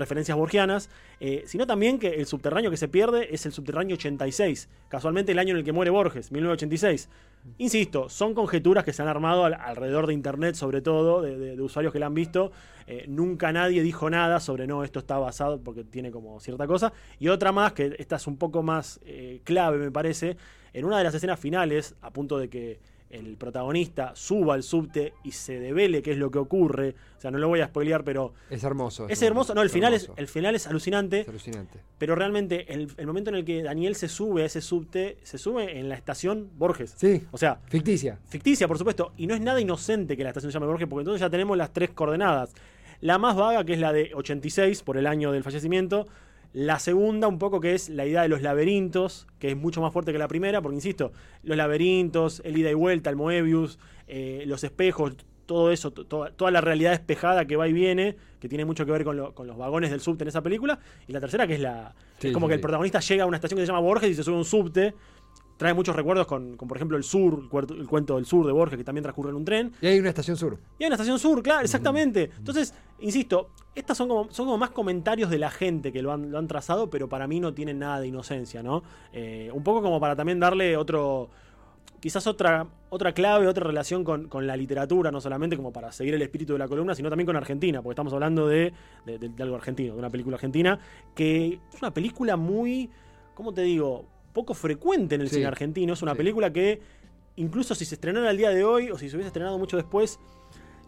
referencias 0.00 0.36
borgianas, 0.36 0.90
eh, 1.20 1.44
sino 1.46 1.66
también 1.66 1.98
que 1.98 2.08
el 2.08 2.26
subterráneo 2.26 2.70
que 2.70 2.76
se 2.76 2.88
pierde 2.88 3.32
es 3.32 3.46
el 3.46 3.52
subterráneo 3.52 3.94
86, 3.94 4.68
casualmente 4.88 5.32
el 5.32 5.38
año 5.38 5.52
en 5.52 5.58
el 5.58 5.64
que 5.64 5.72
muere 5.72 5.90
Borges, 5.90 6.32
1986. 6.32 7.08
Insisto, 7.58 8.08
son 8.08 8.34
conjeturas 8.34 8.84
que 8.84 8.92
se 8.92 9.02
han 9.02 9.08
armado 9.08 9.44
alrededor 9.44 10.06
de 10.06 10.14
Internet, 10.14 10.56
sobre 10.56 10.82
todo, 10.82 11.22
de, 11.22 11.60
usuarios 11.60 11.92
que 11.92 11.98
la 11.98 12.06
han 12.06 12.14
visto. 12.14 12.52
Eh, 12.86 13.04
nunca 13.08 13.52
nadie 13.52 13.82
dijo 13.82 14.10
nada 14.10 14.40
sobre 14.40 14.66
no, 14.66 14.82
esto 14.82 14.98
está 14.98 15.18
basado 15.18 15.60
porque 15.62 15.84
tiene 15.84 16.10
como 16.10 16.40
cierta 16.40 16.66
cosa. 16.66 16.92
Y 17.18 17.28
otra 17.28 17.52
más, 17.52 17.72
que 17.72 17.94
esta 17.98 18.16
es 18.16 18.26
un 18.26 18.36
poco 18.36 18.62
más 18.62 19.00
eh, 19.04 19.40
clave, 19.44 19.78
me 19.78 19.90
parece, 19.90 20.36
en 20.72 20.84
una 20.84 20.98
de 20.98 21.04
las 21.04 21.14
escenas 21.14 21.38
finales, 21.38 21.94
a 22.02 22.10
punto 22.10 22.38
de 22.38 22.48
que 22.48 22.78
el 23.10 23.36
protagonista 23.36 24.12
suba 24.14 24.54
al 24.54 24.62
subte 24.62 25.14
y 25.24 25.32
se 25.32 25.58
devele 25.58 26.00
qué 26.00 26.12
es 26.12 26.18
lo 26.18 26.30
que 26.30 26.38
ocurre. 26.38 26.94
O 27.18 27.20
sea, 27.20 27.30
no 27.30 27.38
lo 27.38 27.48
voy 27.48 27.60
a 27.60 27.66
spoilear, 27.66 28.04
pero. 28.04 28.32
Es 28.48 28.64
hermoso. 28.64 29.08
Es, 29.08 29.20
hermoso. 29.22 29.54
No, 29.54 29.62
el 29.62 29.70
final 29.70 29.92
es, 29.94 30.10
el 30.16 30.28
final 30.28 30.54
es 30.54 30.66
alucinante. 30.66 31.20
Es 31.20 31.28
alucinante. 31.28 31.80
Pero 31.98 32.14
realmente, 32.14 32.72
el, 32.72 33.06
momento 33.06 33.30
en 33.30 33.36
el 33.36 33.44
que 33.44 33.62
Daniel 33.62 33.94
se 33.96 34.08
sube 34.08 34.42
a 34.42 34.46
ese 34.46 34.60
subte, 34.60 35.18
se 35.22 35.38
sube 35.38 35.78
en 35.78 35.88
la 35.88 35.96
estación 35.96 36.50
Borges. 36.56 36.94
Sí. 36.96 37.22
O 37.32 37.38
sea. 37.38 37.60
Ficticia. 37.66 38.18
Ficticia, 38.28 38.68
por 38.68 38.78
supuesto. 38.78 39.12
Y 39.16 39.26
no 39.26 39.34
es 39.34 39.40
nada 39.40 39.60
inocente 39.60 40.16
que 40.16 40.22
la 40.22 40.30
estación 40.30 40.52
se 40.52 40.56
llame 40.56 40.66
Borges, 40.66 40.88
porque 40.88 41.02
entonces 41.02 41.20
ya 41.20 41.30
tenemos 41.30 41.56
las 41.56 41.72
tres 41.72 41.90
coordenadas. 41.90 42.54
La 43.00 43.18
más 43.18 43.34
vaga, 43.34 43.64
que 43.64 43.72
es 43.72 43.80
la 43.80 43.92
de 43.92 44.12
86, 44.14 44.82
por 44.82 44.96
el 44.96 45.06
año 45.06 45.32
del 45.32 45.42
fallecimiento. 45.42 46.06
La 46.52 46.80
segunda, 46.80 47.28
un 47.28 47.38
poco, 47.38 47.60
que 47.60 47.74
es 47.74 47.88
la 47.88 48.06
idea 48.06 48.22
de 48.22 48.28
los 48.28 48.42
laberintos, 48.42 49.28
que 49.38 49.50
es 49.50 49.56
mucho 49.56 49.80
más 49.80 49.92
fuerte 49.92 50.12
que 50.12 50.18
la 50.18 50.26
primera, 50.26 50.60
porque 50.60 50.74
insisto, 50.74 51.12
los 51.44 51.56
laberintos, 51.56 52.42
el 52.44 52.58
ida 52.58 52.70
y 52.70 52.74
vuelta, 52.74 53.08
el 53.08 53.16
Moebius, 53.16 53.78
eh, 54.08 54.42
los 54.46 54.64
espejos, 54.64 55.14
todo 55.46 55.70
eso, 55.72 55.90
toda 55.92 56.50
la 56.50 56.60
realidad 56.60 56.92
espejada 56.92 57.44
que 57.44 57.56
va 57.56 57.66
y 57.68 57.72
viene, 57.72 58.16
que 58.38 58.48
tiene 58.48 58.64
mucho 58.64 58.86
que 58.86 58.92
ver 58.92 59.04
con, 59.04 59.16
los 59.16 59.56
vagones 59.56 59.90
del 59.90 60.00
subte 60.00 60.24
en 60.24 60.28
esa 60.28 60.42
película. 60.42 60.78
Y 61.08 61.12
la 61.12 61.20
tercera, 61.20 61.46
que 61.46 61.54
es 61.54 61.60
la. 61.60 61.94
es 62.20 62.32
como 62.32 62.46
que 62.46 62.54
el 62.54 62.60
protagonista 62.60 63.00
llega 63.00 63.24
a 63.24 63.26
una 63.26 63.36
estación 63.36 63.58
que 63.58 63.62
se 63.62 63.66
llama 63.66 63.80
Borges 63.80 64.10
y 64.10 64.14
se 64.14 64.22
sube 64.22 64.36
a 64.36 64.38
un 64.38 64.44
subte 64.44 64.94
trae 65.60 65.74
muchos 65.74 65.94
recuerdos 65.94 66.26
con, 66.26 66.56
por 66.56 66.74
ejemplo, 66.74 66.96
el 66.96 67.04
sur, 67.04 67.42
el, 67.68 67.86
cuento 67.86 68.16
del 68.16 68.24
sur 68.24 68.46
de 68.46 68.52
Borges, 68.52 68.78
que 68.78 68.84
también 68.84 69.02
transcurre 69.02 69.28
en 69.28 69.36
un 69.36 69.44
tren. 69.44 69.72
Y 69.82 69.88
hay 69.88 69.98
una 69.98 70.08
estación 70.08 70.38
sur. 70.38 70.58
Y 70.78 70.84
hay 70.84 70.86
una 70.86 70.94
estación 70.94 71.18
sur, 71.18 71.42
claro, 71.42 71.60
exactamente. 71.60 72.30
Entonces, 72.38 72.72
insisto, 73.00 73.50
estas 73.74 73.98
son 73.98 74.08
como, 74.08 74.32
son 74.32 74.46
como 74.46 74.56
más 74.56 74.70
comentarios 74.70 75.28
de 75.28 75.38
la 75.38 75.50
gente 75.50 75.92
que 75.92 76.00
lo 76.00 76.12
han, 76.12 76.30
lo 76.30 76.38
han 76.38 76.48
trazado, 76.48 76.88
pero 76.88 77.10
para 77.10 77.26
mí 77.26 77.40
no 77.40 77.52
tienen 77.52 77.78
nada 77.78 78.00
de 78.00 78.06
inocencia, 78.06 78.62
¿no? 78.62 78.82
Eh, 79.12 79.50
un 79.52 79.62
poco 79.62 79.82
como 79.82 80.00
para 80.00 80.16
también 80.16 80.40
darle 80.40 80.78
otro 80.78 81.28
quizás 82.00 82.26
otra, 82.26 82.66
otra 82.88 83.12
clave, 83.12 83.46
otra 83.46 83.66
relación 83.66 84.02
con, 84.02 84.46
la 84.46 84.56
literatura, 84.56 85.10
no 85.10 85.20
solamente 85.20 85.58
como 85.58 85.74
para 85.74 85.92
seguir 85.92 86.14
el 86.14 86.22
espíritu 86.22 86.54
de 86.54 86.58
la 86.58 86.68
columna, 86.68 86.94
sino 86.94 87.10
también 87.10 87.26
con 87.26 87.36
Argentina, 87.36 87.82
porque 87.82 87.92
estamos 87.92 88.14
hablando 88.14 88.48
de, 88.48 88.72
de 89.04 89.42
algo 89.42 89.56
argentino, 89.56 89.92
de 89.92 89.98
una 89.98 90.08
película 90.08 90.36
argentina, 90.36 90.78
que 91.14 91.60
es 91.70 91.82
una 91.82 91.92
película 91.92 92.36
muy, 92.36 92.88
¿cómo 93.34 93.52
te 93.52 93.60
digo? 93.60 94.06
Poco 94.32 94.54
frecuente 94.54 95.14
en 95.14 95.20
el 95.20 95.30
cine 95.30 95.46
argentino. 95.46 95.92
Es 95.92 96.02
una 96.02 96.14
película 96.14 96.52
que, 96.52 96.80
incluso 97.36 97.74
si 97.74 97.84
se 97.84 97.94
estrenara 97.94 98.30
el 98.30 98.36
día 98.36 98.50
de 98.50 98.64
hoy 98.64 98.90
o 98.90 98.98
si 98.98 99.08
se 99.08 99.16
hubiese 99.16 99.28
estrenado 99.28 99.58
mucho 99.58 99.76
después, 99.76 100.18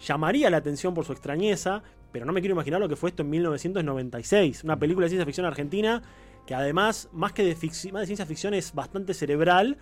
llamaría 0.00 0.50
la 0.50 0.58
atención 0.58 0.94
por 0.94 1.04
su 1.04 1.12
extrañeza, 1.12 1.82
pero 2.10 2.24
no 2.24 2.32
me 2.32 2.40
quiero 2.40 2.54
imaginar 2.54 2.80
lo 2.80 2.88
que 2.88 2.96
fue 2.96 3.10
esto 3.10 3.22
en 3.22 3.30
1996. 3.30 4.64
Una 4.64 4.78
película 4.78 5.04
de 5.04 5.10
ciencia 5.10 5.26
ficción 5.26 5.46
argentina 5.46 6.02
que 6.46 6.54
además, 6.54 7.08
más 7.12 7.32
que 7.32 7.44
de, 7.44 7.54
más 7.92 8.02
de 8.02 8.06
ciencia 8.06 8.26
ficción, 8.26 8.54
es 8.54 8.74
bastante 8.74 9.14
cerebral. 9.14 9.78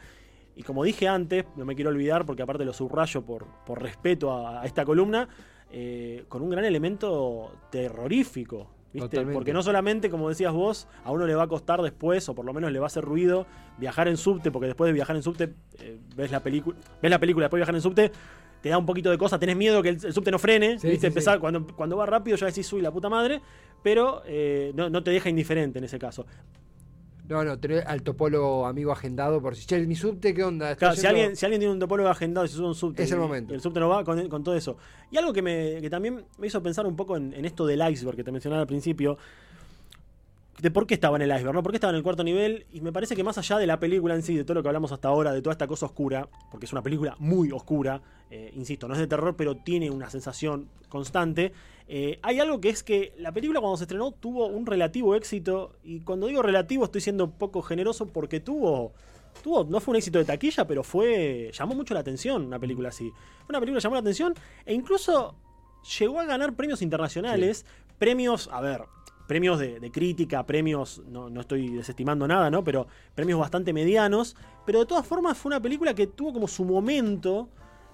Y 0.56 0.62
como 0.62 0.84
dije 0.84 1.08
antes, 1.08 1.44
no 1.56 1.64
me 1.64 1.74
quiero 1.74 1.90
olvidar 1.90 2.26
porque 2.26 2.42
aparte 2.42 2.64
lo 2.64 2.72
subrayo 2.72 3.22
por, 3.22 3.46
por 3.64 3.82
respeto 3.82 4.46
a, 4.46 4.64
esta 4.66 4.84
columna, 4.84 5.28
eh, 5.70 6.24
con 6.28 6.42
un 6.42 6.50
gran 6.50 6.64
elemento 6.64 7.52
terrorífico. 7.70 8.68
Porque 9.32 9.52
no 9.52 9.62
solamente, 9.62 10.10
como 10.10 10.28
decías 10.28 10.52
vos, 10.52 10.88
a 11.04 11.12
uno 11.12 11.26
le 11.26 11.34
va 11.34 11.44
a 11.44 11.48
costar 11.48 11.80
después, 11.82 12.28
o 12.28 12.34
por 12.34 12.44
lo 12.44 12.52
menos 12.52 12.72
le 12.72 12.78
va 12.78 12.86
a 12.86 12.88
hacer 12.88 13.04
ruido, 13.04 13.46
viajar 13.78 14.08
en 14.08 14.16
subte, 14.16 14.50
porque 14.50 14.66
después 14.66 14.88
de 14.88 14.92
viajar 14.92 15.16
en 15.16 15.22
subte, 15.22 15.54
eh, 15.78 15.98
ves 16.16 16.30
la 16.30 16.40
película, 16.40 16.76
ves 17.00 17.10
la 17.10 17.18
película, 17.18 17.44
después 17.44 17.58
de 17.58 17.62
viajar 17.62 17.74
en 17.74 17.82
subte, 17.82 18.12
te 18.60 18.68
da 18.68 18.78
un 18.78 18.86
poquito 18.86 19.10
de 19.10 19.18
cosa, 19.18 19.38
tenés 19.38 19.56
miedo 19.56 19.82
que 19.82 19.90
el, 19.90 20.00
subte 20.00 20.30
no 20.30 20.38
frene, 20.38 20.76
¿viste? 20.82 21.06
Empezar, 21.06 21.38
Cuando, 21.38 21.66
cuando 21.68 21.96
va 21.96 22.06
rápido 22.06 22.36
ya 22.36 22.46
decís, 22.46 22.70
uy, 22.72 22.82
la 22.82 22.90
puta 22.90 23.08
madre, 23.08 23.40
pero 23.82 24.22
eh, 24.26 24.72
no, 24.74 24.90
no 24.90 25.02
te 25.02 25.10
deja 25.10 25.30
indiferente 25.30 25.78
en 25.78 25.84
ese 25.84 25.98
caso. 25.98 26.26
No, 27.30 27.44
no, 27.44 27.60
tener 27.60 27.84
al 27.86 28.02
topólogo 28.02 28.66
amigo 28.66 28.90
agendado 28.90 29.40
por 29.40 29.54
si, 29.54 29.64
che, 29.64 29.78
mi 29.86 29.94
subte, 29.94 30.34
¿qué 30.34 30.42
onda? 30.42 30.74
Claro, 30.74 30.96
si, 30.96 31.06
alguien, 31.06 31.36
si 31.36 31.46
alguien 31.46 31.60
tiene 31.60 31.72
un 31.72 31.78
topólogo 31.78 32.08
agendado 32.08 32.44
se 32.48 32.54
sube 32.54 32.66
un 32.66 32.74
subte. 32.74 33.04
Es 33.04 33.12
el 33.12 33.20
momento. 33.20 33.54
el 33.54 33.60
subte 33.60 33.78
no 33.78 33.88
va 33.88 34.02
con, 34.02 34.42
todo 34.42 34.56
eso. 34.56 34.76
Y 35.12 35.16
algo 35.16 35.32
que, 35.32 35.40
me, 35.40 35.80
que 35.80 35.88
también 35.88 36.24
me 36.38 36.48
hizo 36.48 36.60
pensar 36.60 36.86
un 36.86 36.96
poco 36.96 37.16
en, 37.16 37.32
en 37.32 37.44
esto 37.44 37.66
del 37.66 37.88
iceberg 37.88 38.16
que 38.16 38.24
te 38.24 38.32
mencionaba 38.32 38.62
al 38.62 38.66
principio 38.66 39.16
de 40.58 40.70
por 40.70 40.86
qué 40.86 40.94
estaba 40.94 41.16
en 41.16 41.22
el 41.22 41.30
iceberg, 41.30 41.54
¿no? 41.54 41.62
¿Por 41.62 41.72
qué 41.72 41.76
estaba 41.76 41.90
en 41.90 41.96
el 41.96 42.02
cuarto 42.02 42.24
nivel? 42.24 42.66
Y 42.72 42.80
me 42.80 42.92
parece 42.92 43.16
que 43.16 43.24
más 43.24 43.38
allá 43.38 43.58
de 43.58 43.66
la 43.66 43.78
película 43.80 44.14
en 44.14 44.22
sí, 44.22 44.36
de 44.36 44.44
todo 44.44 44.54
lo 44.54 44.62
que 44.62 44.68
hablamos 44.68 44.92
hasta 44.92 45.08
ahora, 45.08 45.32
de 45.32 45.40
toda 45.40 45.52
esta 45.52 45.66
cosa 45.66 45.86
oscura, 45.86 46.28
porque 46.50 46.66
es 46.66 46.72
una 46.72 46.82
película 46.82 47.16
muy 47.18 47.50
oscura, 47.50 48.02
eh, 48.30 48.52
insisto, 48.54 48.86
no 48.86 48.94
es 48.94 49.00
de 49.00 49.06
terror, 49.06 49.36
pero 49.36 49.56
tiene 49.56 49.90
una 49.90 50.10
sensación 50.10 50.68
constante. 50.88 51.52
Eh, 51.88 52.18
hay 52.22 52.40
algo 52.40 52.60
que 52.60 52.68
es 52.68 52.82
que 52.82 53.14
la 53.18 53.32
película 53.32 53.60
cuando 53.60 53.76
se 53.76 53.84
estrenó 53.84 54.12
tuvo 54.12 54.46
un 54.46 54.66
relativo 54.66 55.14
éxito, 55.14 55.76
y 55.82 56.00
cuando 56.00 56.26
digo 56.26 56.42
relativo 56.42 56.84
estoy 56.84 57.00
siendo 57.00 57.24
un 57.24 57.32
poco 57.32 57.62
generoso 57.62 58.06
porque 58.06 58.40
tuvo 58.40 58.92
tuvo, 59.42 59.64
no 59.64 59.80
fue 59.80 59.92
un 59.92 59.96
éxito 59.96 60.18
de 60.18 60.24
taquilla, 60.24 60.66
pero 60.66 60.82
fue. 60.82 61.50
llamó 61.52 61.74
mucho 61.74 61.94
la 61.94 62.00
atención 62.00 62.46
una 62.46 62.58
película 62.58 62.90
así. 62.90 63.10
Fue 63.10 63.50
una 63.50 63.60
película 63.60 63.80
que 63.80 63.84
llamó 63.84 63.94
la 63.94 64.00
atención 64.00 64.34
e 64.66 64.74
incluso 64.74 65.34
llegó 65.98 66.20
a 66.20 66.24
ganar 66.24 66.54
premios 66.54 66.82
internacionales. 66.82 67.64
Premios, 67.98 68.48
a 68.50 68.60
ver, 68.60 68.82
premios 69.30 69.60
de, 69.60 69.92
crítica, 69.92 70.44
premios, 70.44 71.02
no, 71.08 71.28
estoy 71.40 71.68
desestimando 71.68 72.26
nada, 72.26 72.50
¿no? 72.50 72.64
Pero 72.64 72.88
premios 73.14 73.38
bastante 73.38 73.72
medianos. 73.72 74.34
Pero 74.66 74.80
de 74.80 74.86
todas 74.86 75.06
formas 75.06 75.38
fue 75.38 75.50
una 75.50 75.62
película 75.62 75.94
que 75.94 76.08
tuvo 76.08 76.32
como 76.32 76.48
su 76.48 76.64
momento 76.64 77.48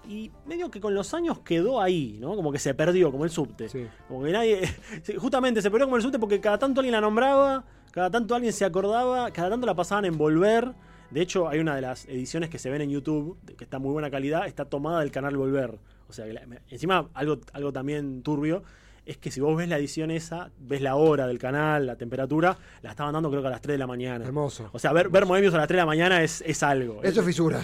y 0.08 0.30
medio 0.46 0.70
que 0.70 0.80
con 0.80 0.94
los 0.94 1.12
años 1.12 1.40
quedó 1.40 1.82
ahí, 1.82 2.16
¿no? 2.22 2.36
Como 2.36 2.50
que 2.50 2.58
se 2.58 2.72
perdió, 2.72 3.12
como 3.12 3.24
el 3.24 3.30
subte. 3.30 3.68
Como 4.08 4.24
que 4.24 4.32
nadie. 4.32 4.62
Justamente 5.18 5.60
se 5.60 5.70
perdió 5.70 5.84
como 5.84 5.96
el 5.98 6.02
subte 6.02 6.18
porque 6.18 6.40
cada 6.40 6.58
tanto 6.58 6.80
alguien 6.80 6.92
la 6.92 7.02
nombraba, 7.02 7.66
cada 7.90 8.10
tanto 8.10 8.34
alguien 8.34 8.54
se 8.54 8.64
acordaba, 8.64 9.30
cada 9.30 9.50
tanto 9.50 9.66
la 9.66 9.74
pasaban 9.74 10.06
en 10.06 10.16
Volver. 10.16 10.72
De 11.10 11.20
hecho, 11.20 11.50
hay 11.50 11.58
una 11.58 11.74
de 11.74 11.82
las 11.82 12.06
ediciones 12.06 12.48
que 12.48 12.58
se 12.58 12.70
ven 12.70 12.80
en 12.80 12.88
YouTube, 12.88 13.36
que 13.58 13.64
está 13.64 13.78
muy 13.78 13.92
buena 13.92 14.10
calidad, 14.10 14.46
está 14.46 14.64
tomada 14.64 15.00
del 15.00 15.10
canal 15.10 15.36
Volver. 15.36 15.78
O 16.08 16.14
sea, 16.14 16.24
encima 16.70 17.10
algo, 17.12 17.40
algo 17.52 17.74
también 17.74 18.22
turbio 18.22 18.62
es 19.06 19.18
que 19.18 19.30
si 19.30 19.40
vos 19.40 19.56
ves 19.56 19.68
la 19.68 19.78
edición 19.78 20.10
esa, 20.10 20.50
ves 20.58 20.82
la 20.82 20.96
hora 20.96 21.26
del 21.26 21.38
canal, 21.38 21.86
la 21.86 21.96
temperatura, 21.96 22.58
la 22.82 22.90
estaban 22.90 23.12
dando 23.12 23.30
creo 23.30 23.40
que 23.40 23.48
a 23.48 23.52
las 23.52 23.60
3 23.60 23.74
de 23.74 23.78
la 23.78 23.86
mañana. 23.86 24.24
Hermoso. 24.24 24.68
O 24.72 24.78
sea, 24.78 24.92
ver, 24.92 25.08
ver 25.08 25.24
Moebius 25.24 25.54
a 25.54 25.58
las 25.58 25.68
3 25.68 25.76
de 25.76 25.82
la 25.82 25.86
mañana 25.86 26.22
es, 26.22 26.42
es 26.44 26.62
algo. 26.62 27.02
Eso 27.02 27.20
es 27.20 27.26
fisura. 27.26 27.60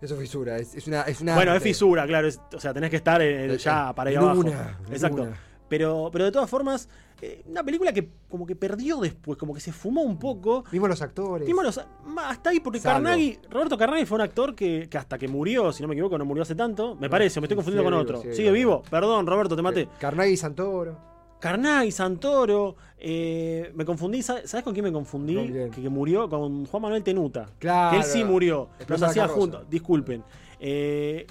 Eso 0.00 0.14
es 0.14 0.20
fisura. 0.20 0.56
Es, 0.56 0.86
una, 0.86 1.02
es 1.02 1.20
una 1.20 1.34
bueno, 1.34 1.54
es 1.54 1.62
fisura, 1.62 2.06
claro. 2.06 2.28
o 2.28 2.60
sea, 2.60 2.72
tenés 2.72 2.90
que 2.90 2.96
estar 2.96 3.20
ya 3.56 3.92
para 3.92 4.12
ir 4.12 4.18
abajo. 4.18 4.44
Exacto. 4.90 5.28
Pero, 5.68 6.10
pero 6.12 6.26
de 6.26 6.32
todas 6.32 6.48
formas, 6.48 6.88
eh, 7.24 7.42
una 7.46 7.64
película 7.64 7.90
que 7.90 8.06
como 8.28 8.46
que 8.46 8.54
perdió 8.54 8.98
después, 8.98 9.38
como 9.38 9.54
que 9.54 9.60
se 9.60 9.72
fumó 9.72 10.02
un 10.02 10.18
poco. 10.18 10.64
Vimos 10.70 10.90
los 10.90 11.00
actores. 11.00 11.46
Vimos 11.46 11.64
los. 11.64 11.80
Hasta 12.18 12.50
ahí, 12.50 12.60
porque 12.60 12.80
Carnaghi, 12.80 13.38
Roberto 13.50 13.78
Carnaghi 13.78 14.04
fue 14.04 14.16
un 14.16 14.22
actor 14.22 14.54
que, 14.54 14.88
hasta 14.94 15.16
que 15.16 15.26
murió, 15.26 15.72
si 15.72 15.82
no 15.82 15.88
me 15.88 15.94
equivoco, 15.94 16.18
no 16.18 16.26
murió 16.26 16.42
hace 16.42 16.54
tanto. 16.54 16.96
Me 16.96 17.08
parece, 17.08 17.40
me 17.40 17.46
estoy 17.46 17.56
confundiendo 17.56 17.90
con 17.90 17.94
otro. 17.94 18.22
Sigue, 18.32 18.50
vivo. 18.50 18.82
Perdón, 18.90 19.26
Roberto, 19.26 19.56
te 19.56 19.62
maté. 19.62 19.88
Carnaghi 19.98 20.36
Santoro. 20.36 21.14
Carnaghi, 21.40 21.90
Santoro, 21.90 22.76
eh, 22.98 23.70
me 23.74 23.84
confundí, 23.84 24.22
¿sabes 24.22 24.62
con 24.62 24.72
quién 24.72 24.84
me 24.84 24.92
confundí? 24.92 25.70
Que, 25.70 25.88
murió 25.88 26.28
con 26.28 26.66
Juan 26.66 26.82
Manuel 26.82 27.02
Tenuta. 27.02 27.48
Claro. 27.58 27.90
Que 27.90 27.96
él 27.98 28.04
sí 28.04 28.24
murió. 28.24 28.68
Los 28.86 29.02
hacía 29.02 29.28
juntos. 29.28 29.64
Disculpen. 29.68 30.22
Eh, 30.60 31.26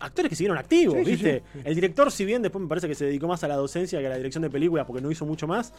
actores 0.00 0.28
que 0.28 0.36
siguieron 0.36 0.58
activos, 0.58 1.04
¿viste? 1.04 1.42
El 1.64 1.74
director, 1.74 2.10
si 2.10 2.24
bien 2.24 2.42
después 2.42 2.62
me 2.62 2.68
parece 2.68 2.88
que 2.88 2.94
se 2.94 3.06
dedicó 3.06 3.28
más 3.28 3.42
a 3.44 3.48
la 3.48 3.56
docencia 3.56 4.00
que 4.00 4.06
a 4.06 4.10
la 4.10 4.16
dirección 4.16 4.42
de 4.42 4.50
películas 4.50 4.86
porque 4.86 5.02
no 5.02 5.10
hizo 5.10 5.26
mucho 5.26 5.46
más, 5.46 5.72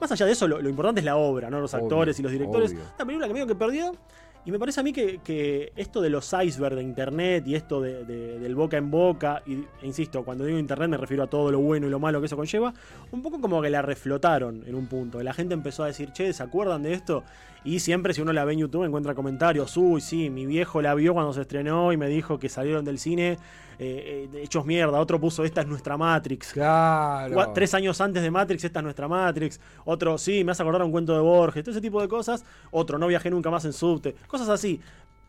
más 0.00 0.10
allá 0.12 0.26
de 0.26 0.32
eso, 0.32 0.48
lo, 0.48 0.68
importante 0.68 1.00
es 1.00 1.04
la 1.04 1.16
obra, 1.16 1.50
¿no? 1.50 1.60
Los 1.60 1.74
actores 1.74 2.18
y 2.18 2.22
los 2.22 2.32
directores. 2.32 2.72
Una 2.72 3.06
película 3.06 3.26
que 3.26 3.32
medio 3.32 3.46
que 3.46 3.54
perdió. 3.54 3.96
Y 4.44 4.50
me 4.50 4.58
parece 4.58 4.80
a 4.80 4.82
mí 4.82 4.92
que, 4.92 5.72
esto 5.76 6.00
de 6.00 6.10
los 6.10 6.32
icebergs 6.32 6.74
de 6.74 6.82
internet 6.82 7.46
y 7.46 7.54
esto 7.54 7.80
de, 7.80 8.04
del 8.04 8.54
boca 8.56 8.76
en 8.76 8.90
boca, 8.90 9.40
y, 9.46 9.54
e 9.54 9.86
insisto, 9.86 10.24
cuando 10.24 10.44
digo 10.44 10.58
internet 10.58 10.90
me 10.90 10.96
refiero 10.96 11.22
a 11.22 11.28
todo 11.28 11.52
lo 11.52 11.60
bueno 11.60 11.86
y 11.86 11.90
lo 11.90 12.00
malo 12.00 12.18
que 12.18 12.26
eso 12.26 12.36
conlleva, 12.36 12.74
un 13.12 13.22
poco 13.22 13.40
como 13.40 13.62
que 13.62 13.70
la 13.70 13.82
reflotaron 13.82 14.64
en 14.66 14.74
un 14.74 14.88
punto. 14.88 15.22
La 15.22 15.32
gente 15.32 15.54
empezó 15.54 15.84
a 15.84 15.86
decir, 15.86 16.12
che, 16.12 16.32
¿se 16.32 16.42
acuerdan 16.42 16.82
de 16.82 16.92
esto? 16.94 17.22
Y 17.64 17.80
siempre 17.80 18.12
si 18.12 18.20
uno 18.20 18.32
la 18.32 18.44
ve 18.44 18.54
en 18.54 18.60
YouTube 18.60 18.84
encuentra 18.84 19.14
comentarios, 19.14 19.76
uy, 19.76 20.00
sí, 20.00 20.30
mi 20.30 20.46
viejo 20.46 20.82
la 20.82 20.94
vio 20.94 21.14
cuando 21.14 21.32
se 21.32 21.42
estrenó 21.42 21.92
y 21.92 21.96
me 21.96 22.08
dijo 22.08 22.38
que 22.38 22.48
salieron 22.48 22.84
del 22.84 22.98
cine 22.98 23.38
eh, 23.78 24.28
eh, 24.32 24.42
hechos 24.42 24.66
mierda. 24.66 24.98
Otro 24.98 25.20
puso, 25.20 25.44
esta 25.44 25.60
es 25.60 25.66
nuestra 25.66 25.96
Matrix. 25.96 26.52
Claro. 26.52 27.52
Tres 27.52 27.74
años 27.74 28.00
antes 28.00 28.22
de 28.22 28.30
Matrix, 28.30 28.64
esta 28.64 28.80
es 28.80 28.84
nuestra 28.84 29.06
Matrix. 29.06 29.60
Otro, 29.84 30.18
sí, 30.18 30.42
me 30.44 30.52
hace 30.52 30.62
acordar 30.62 30.82
un 30.82 30.90
cuento 30.90 31.14
de 31.14 31.20
Borges. 31.20 31.62
Todo 31.62 31.72
ese 31.72 31.80
tipo 31.80 32.00
de 32.00 32.08
cosas. 32.08 32.44
Otro, 32.70 32.98
no 32.98 33.06
viajé 33.06 33.30
nunca 33.30 33.50
más 33.50 33.64
en 33.64 33.72
subte. 33.72 34.14
Cosas 34.26 34.48
así. 34.48 34.80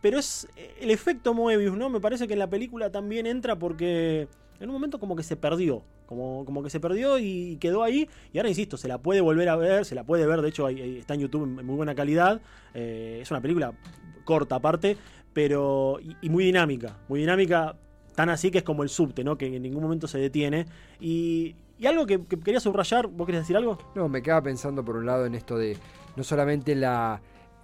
Pero 0.02 0.20
es 0.20 0.48
el 0.82 0.92
efecto 0.92 1.34
Moebius, 1.34 1.78
¿no? 1.78 1.90
Me 1.90 2.02
parece 2.02 2.28
que 2.28 2.34
en 2.34 2.40
la 2.40 2.50
película 2.50 2.92
también 2.92 3.26
entra 3.26 3.58
porque 3.58 4.28
en 4.64 4.70
un 4.70 4.76
momento 4.76 4.98
como 4.98 5.16
que 5.16 5.24
se 5.24 5.36
perdió. 5.36 5.84
Como, 6.06 6.46
como 6.46 6.64
que 6.64 6.70
se 6.70 6.80
perdió 6.80 7.20
y 7.20 7.58
quedó 7.58 7.84
ahí. 7.84 8.08
Y 8.32 8.38
ahora 8.38 8.48
insisto, 8.48 8.78
se 8.78 8.88
la 8.88 8.98
puede 8.98 9.20
volver 9.20 9.50
a 9.50 9.58
ver, 9.58 9.84
se 9.84 9.94
la 9.94 10.06
puede 10.06 10.26
ver. 10.26 10.42
De 10.42 10.50
hecho, 10.50 10.70
está 10.70 11.16
en 11.16 11.20
YouTube 11.20 11.44
en 11.44 11.66
muy 11.66 11.76
buena 11.76 11.94
calidad. 11.96 12.40
Eh, 12.74 13.20
es 13.22 13.30
una 13.30 13.42
película 13.42 13.74
corta 14.24 14.56
aparte, 14.56 14.96
pero. 15.34 16.00
Y, 16.22 16.30
muy 16.30 16.46
dinámica. 16.46 16.98
Muy 17.10 17.20
dinámica. 17.20 17.76
Tan 18.16 18.30
así 18.30 18.52
que 18.52 18.60
es 18.60 18.64
como 18.64 18.84
el 18.84 18.90
subte, 18.90 19.24
¿no? 19.24 19.38
Que 19.38 19.54
en 19.54 19.62
ningún 19.62 19.84
momento 19.84 20.08
se 20.08 20.18
detiene. 20.18 20.66
Y, 21.02 21.56
algo 21.86 22.06
que, 22.06 22.24
que, 22.24 22.40
quería 22.40 22.62
subrayar, 22.62 23.08
¿vos 23.08 23.26
querés 23.26 23.42
decir 23.42 23.58
algo? 23.58 23.78
No, 23.96 24.08
me 24.08 24.22
quedaba 24.22 24.44
pensando 24.44 24.86
por 24.86 24.96
un 24.96 25.06
lado 25.06 25.26
en 25.26 25.36
esto 25.36 25.58
de 25.58 25.78
no 26.16 26.24
solamente 26.24 26.74
la, 26.74 27.22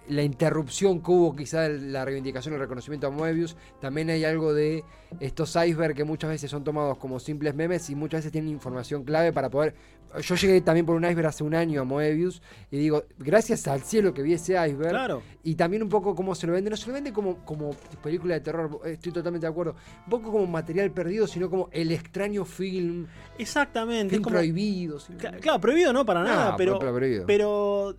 la 0.08 0.22
interrupción 0.22 1.00
que 1.00 1.10
hubo 1.10 1.36
quizá 1.36 1.68
la 1.68 2.04
reivindicación 2.04 2.54
el 2.54 2.60
reconocimiento 2.60 3.06
a 3.06 3.10
Moebius, 3.10 3.56
también 3.80 4.10
hay 4.10 4.24
algo 4.24 4.52
de 4.52 4.84
estos 5.20 5.56
icebergs 5.56 5.94
que 5.94 6.04
muchas 6.04 6.30
veces 6.30 6.50
son 6.50 6.64
tomados 6.64 6.98
como 6.98 7.20
simples 7.20 7.54
memes 7.54 7.88
y 7.90 7.94
muchas 7.94 8.18
veces 8.20 8.32
tienen 8.32 8.50
información 8.50 9.04
clave 9.04 9.32
para 9.32 9.50
poder... 9.50 9.74
Yo 10.20 10.34
llegué 10.34 10.60
también 10.60 10.84
por 10.84 10.96
un 10.96 11.04
iceberg 11.04 11.28
hace 11.28 11.44
un 11.44 11.54
año 11.54 11.82
a 11.82 11.84
Moebius 11.84 12.42
y 12.72 12.78
digo, 12.78 13.04
gracias 13.18 13.68
al 13.68 13.82
cielo 13.82 14.12
que 14.12 14.22
vi 14.22 14.32
ese 14.32 14.54
iceberg 14.54 14.90
claro. 14.90 15.22
y 15.44 15.54
también 15.54 15.84
un 15.84 15.88
poco 15.88 16.16
cómo 16.16 16.34
se 16.34 16.48
lo 16.48 16.54
vende, 16.54 16.68
no 16.68 16.76
se 16.76 16.88
lo 16.88 16.94
vende 16.94 17.12
como, 17.12 17.44
como 17.44 17.70
película 18.02 18.34
de 18.34 18.40
terror, 18.40 18.80
estoy 18.86 19.12
totalmente 19.12 19.46
de 19.46 19.52
acuerdo, 19.52 19.76
un 20.04 20.10
poco 20.10 20.32
como 20.32 20.46
material 20.48 20.90
perdido, 20.90 21.28
sino 21.28 21.48
como 21.48 21.68
el 21.70 21.92
extraño 21.92 22.44
film. 22.44 23.06
Exactamente. 23.38 24.16
Film 24.16 24.24
prohibido. 24.24 24.98
Claro, 25.40 25.60
prohibido 25.60 25.92
no 25.92 26.04
para 26.04 26.24
nada, 26.24 26.56
pero, 26.56 26.80
pero 27.24 27.96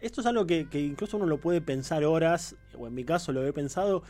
esto 0.00 0.20
es 0.20 0.26
algo 0.26 0.46
que, 0.46 0.66
incluso 0.72 1.16
uno 1.16 1.26
lo 1.26 1.38
puede 1.38 1.60
pensar 1.60 2.04
horas, 2.04 2.56
o 2.78 2.86
en 2.86 2.94
mi 2.94 3.04
caso 3.04 3.32
lo 3.32 3.46
he 3.46 3.52
pensado, 3.52 4.02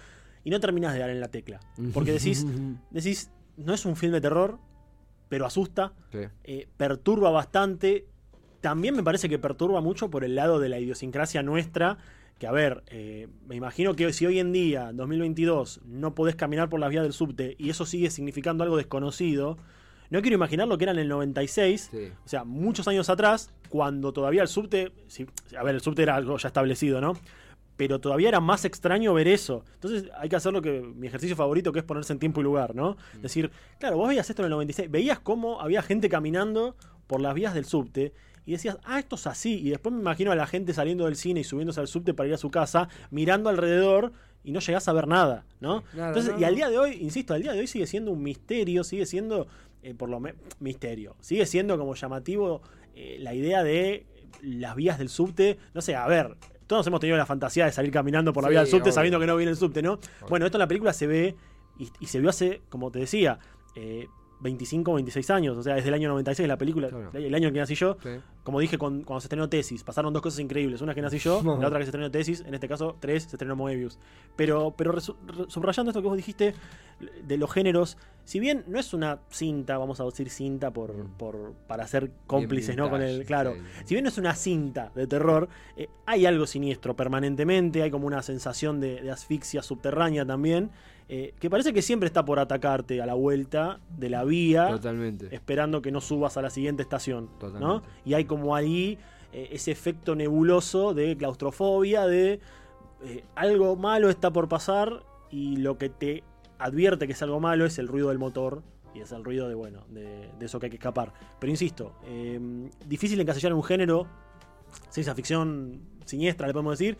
y 0.44 0.50
no 0.50 0.60
terminas 0.60 0.92
de 0.94 1.00
dar 1.00 1.10
en 1.10 1.20
la 1.20 1.28
tecla. 1.28 1.60
Porque 1.92 2.12
decís, 2.18 2.46
decís 2.90 3.30
no 3.56 3.74
es 3.74 3.84
un 3.84 3.96
film 3.96 4.12
de 4.12 4.20
terror, 4.20 4.58
pero 5.28 5.46
asusta, 5.46 5.92
eh, 6.44 6.68
perturba 6.76 7.30
bastante. 7.30 8.06
También 8.60 8.94
me 8.94 9.02
parece 9.02 9.28
que 9.28 9.38
perturba 9.38 9.80
mucho 9.80 10.10
por 10.10 10.24
el 10.24 10.34
lado 10.34 10.60
de 10.60 10.68
la 10.68 10.78
idiosincrasia 10.78 11.42
nuestra. 11.42 11.98
Que 12.38 12.46
a 12.46 12.52
ver, 12.52 12.82
eh, 12.88 13.28
me 13.46 13.56
imagino 13.56 13.94
que 13.94 14.12
si 14.12 14.26
hoy 14.26 14.40
en 14.40 14.52
día, 14.52 14.90
2022, 14.92 15.80
no 15.84 16.14
podés 16.14 16.34
caminar 16.34 16.68
por 16.68 16.80
las 16.80 16.90
vías 16.90 17.02
del 17.02 17.12
subte 17.12 17.54
y 17.58 17.70
eso 17.70 17.86
sigue 17.86 18.10
significando 18.10 18.64
algo 18.64 18.76
desconocido, 18.76 19.58
no 20.12 20.20
quiero 20.20 20.34
imaginar 20.34 20.68
lo 20.68 20.76
que 20.76 20.84
era 20.84 20.92
en 20.92 20.98
el 20.98 21.08
96, 21.08 21.90
o 22.22 22.28
sea, 22.28 22.44
muchos 22.44 22.86
años 22.86 23.08
atrás, 23.08 23.50
cuando 23.70 24.12
todavía 24.12 24.42
el 24.42 24.48
subte, 24.48 24.92
a 25.58 25.62
ver, 25.62 25.74
el 25.74 25.80
subte 25.80 26.02
era 26.02 26.16
algo 26.16 26.36
ya 26.36 26.48
establecido, 26.48 27.00
¿no? 27.00 27.16
Pero 27.78 27.98
todavía 27.98 28.28
era 28.28 28.38
más 28.38 28.66
extraño 28.66 29.14
ver 29.14 29.26
eso. 29.26 29.64
Entonces 29.72 30.10
hay 30.18 30.28
que 30.28 30.36
hacer 30.36 30.52
lo 30.52 30.60
que 30.60 30.82
mi 30.82 31.06
ejercicio 31.06 31.34
favorito, 31.34 31.72
que 31.72 31.78
es 31.78 31.84
ponerse 31.86 32.12
en 32.12 32.18
tiempo 32.18 32.42
y 32.42 32.44
lugar, 32.44 32.74
¿no? 32.74 32.98
Mm. 33.16 33.22
Decir, 33.22 33.50
claro, 33.78 33.96
vos 33.96 34.06
veías 34.06 34.28
esto 34.28 34.42
en 34.42 34.46
el 34.46 34.50
96, 34.50 34.90
veías 34.90 35.18
cómo 35.18 35.62
había 35.62 35.80
gente 35.80 36.10
caminando 36.10 36.76
por 37.06 37.22
las 37.22 37.32
vías 37.32 37.54
del 37.54 37.64
subte 37.64 38.12
y 38.44 38.52
decías, 38.52 38.76
ah, 38.84 38.98
esto 38.98 39.16
es 39.16 39.26
así. 39.26 39.60
Y 39.60 39.70
después 39.70 39.94
me 39.94 40.02
imagino 40.02 40.30
a 40.30 40.34
la 40.34 40.46
gente 40.46 40.74
saliendo 40.74 41.06
del 41.06 41.16
cine 41.16 41.40
y 41.40 41.44
subiéndose 41.44 41.80
al 41.80 41.88
subte 41.88 42.12
para 42.12 42.28
ir 42.28 42.34
a 42.34 42.38
su 42.38 42.50
casa, 42.50 42.90
mirando 43.10 43.48
alrededor 43.48 44.12
y 44.44 44.52
no 44.52 44.60
llegás 44.60 44.88
a 44.88 44.92
ver 44.92 45.06
nada, 45.08 45.46
¿no? 45.60 45.84
Entonces, 45.94 46.34
y 46.38 46.44
al 46.44 46.54
día 46.54 46.68
de 46.68 46.76
hoy, 46.76 46.98
insisto, 47.00 47.32
al 47.32 47.42
día 47.42 47.52
de 47.52 47.60
hoy 47.60 47.66
sigue 47.66 47.86
siendo 47.86 48.10
un 48.10 48.22
misterio, 48.22 48.84
sigue 48.84 49.06
siendo 49.06 49.46
eh, 49.82 49.94
por 49.94 50.08
lo 50.08 50.20
menos, 50.20 50.40
misterio. 50.60 51.16
Sigue 51.20 51.46
siendo 51.46 51.78
como 51.78 51.94
llamativo 51.94 52.62
eh, 52.94 53.16
la 53.20 53.34
idea 53.34 53.62
de 53.62 54.06
las 54.42 54.76
vías 54.76 54.98
del 54.98 55.08
subte. 55.08 55.58
No 55.74 55.80
sé, 55.80 55.96
a 55.96 56.06
ver, 56.06 56.36
todos 56.66 56.86
hemos 56.86 57.00
tenido 57.00 57.16
la 57.16 57.26
fantasía 57.26 57.66
de 57.66 57.72
salir 57.72 57.90
caminando 57.90 58.32
por 58.32 58.44
la 58.44 58.48
vía 58.48 58.60
del 58.60 58.68
subte 58.68 58.92
sabiendo 58.92 59.18
que 59.18 59.26
no 59.26 59.36
viene 59.36 59.50
el 59.50 59.56
subte, 59.56 59.82
¿no? 59.82 59.98
Bueno, 60.28 60.46
esto 60.46 60.58
en 60.58 60.60
la 60.60 60.68
película 60.68 60.92
se 60.92 61.06
ve 61.06 61.36
y, 61.78 62.06
se 62.06 62.20
vio 62.20 62.30
hace, 62.30 62.62
como 62.68 62.90
te 62.90 63.00
decía, 63.00 63.38
eh, 63.74 64.06
25, 64.42 64.94
26 64.94 65.30
años, 65.30 65.56
o 65.56 65.62
sea, 65.62 65.76
desde 65.76 65.88
el 65.88 65.94
año 65.94 66.08
96 66.08 66.48
la 66.48 66.58
película, 66.58 66.88
el 67.14 67.34
año 67.34 67.52
que 67.52 67.58
nací 67.58 67.74
yo, 67.74 67.96
como 68.42 68.58
dije 68.60 68.76
cuando 68.76 69.20
se 69.20 69.26
estrenó 69.26 69.48
Tesis, 69.48 69.84
pasaron 69.84 70.12
dos 70.12 70.20
cosas 70.20 70.40
increíbles, 70.40 70.80
una 70.80 70.94
que 70.94 71.02
nací 71.02 71.18
yo, 71.18 71.42
la 71.60 71.68
otra 71.68 71.78
que 71.78 71.84
se 71.84 71.90
estrenó 71.90 72.10
Tesis, 72.10 72.42
en 72.46 72.54
este 72.54 72.68
caso 72.68 72.96
tres, 73.00 73.24
se 73.24 73.36
estrenó 73.36 73.56
Moebius. 73.56 73.98
Pero, 74.36 74.74
pero 74.76 75.00
subrayando 75.00 75.90
esto 75.90 76.02
que 76.02 76.08
vos 76.08 76.16
dijiste 76.16 76.54
de 77.24 77.36
los 77.36 77.52
géneros, 77.52 77.96
si 78.24 78.40
bien 78.40 78.64
no 78.66 78.78
es 78.78 78.94
una 78.94 79.20
cinta, 79.30 79.78
vamos 79.78 80.00
a 80.00 80.04
decir 80.04 80.30
cinta 80.30 80.70
por, 80.72 80.92
mm. 80.92 81.16
por 81.18 81.54
para 81.66 81.86
ser 81.86 82.10
cómplices, 82.26 82.76
¿no? 82.76 82.90
Con 82.90 83.02
el, 83.02 83.24
claro, 83.24 83.54
si 83.84 83.94
bien 83.94 84.04
no 84.04 84.08
es 84.08 84.18
una 84.18 84.34
cinta 84.34 84.92
de 84.94 85.06
terror, 85.06 85.48
eh, 85.76 85.88
hay 86.06 86.26
algo 86.26 86.46
siniestro 86.46 86.94
permanentemente, 86.94 87.82
hay 87.82 87.90
como 87.90 88.06
una 88.06 88.22
sensación 88.22 88.80
de 88.80 89.10
asfixia 89.10 89.62
subterránea 89.62 90.26
también. 90.26 90.70
Eh, 91.14 91.34
que 91.38 91.50
parece 91.50 91.74
que 91.74 91.82
siempre 91.82 92.06
está 92.06 92.24
por 92.24 92.38
atacarte 92.38 93.02
a 93.02 93.04
la 93.04 93.12
vuelta 93.12 93.80
de 93.98 94.08
la 94.08 94.24
vía, 94.24 94.68
Totalmente. 94.68 95.28
esperando 95.30 95.82
que 95.82 95.92
no 95.92 96.00
subas 96.00 96.38
a 96.38 96.40
la 96.40 96.48
siguiente 96.48 96.82
estación. 96.82 97.28
¿no? 97.60 97.82
Y 98.06 98.14
hay 98.14 98.24
como 98.24 98.56
ahí 98.56 98.96
eh, 99.30 99.50
ese 99.52 99.72
efecto 99.72 100.14
nebuloso 100.14 100.94
de 100.94 101.14
claustrofobia, 101.18 102.06
de 102.06 102.40
eh, 103.04 103.24
algo 103.34 103.76
malo 103.76 104.08
está 104.08 104.32
por 104.32 104.48
pasar 104.48 105.04
y 105.30 105.58
lo 105.58 105.76
que 105.76 105.90
te 105.90 106.24
advierte 106.58 107.06
que 107.06 107.12
es 107.12 107.22
algo 107.22 107.40
malo 107.40 107.66
es 107.66 107.78
el 107.78 107.88
ruido 107.88 108.08
del 108.08 108.18
motor 108.18 108.62
y 108.94 109.00
es 109.00 109.12
el 109.12 109.22
ruido 109.22 109.50
de, 109.50 109.54
bueno, 109.54 109.84
de, 109.90 110.30
eso 110.40 110.58
que 110.60 110.66
hay 110.66 110.70
que 110.70 110.76
escapar. 110.76 111.12
Pero 111.38 111.50
insisto, 111.50 111.92
difícil 112.86 113.20
encasillar 113.20 113.52
un 113.52 113.62
género, 113.62 114.06
ciencia 114.88 115.14
ficción 115.14 115.82
siniestra, 116.06 116.46
le 116.46 116.54
podemos 116.54 116.78
decir, 116.78 116.96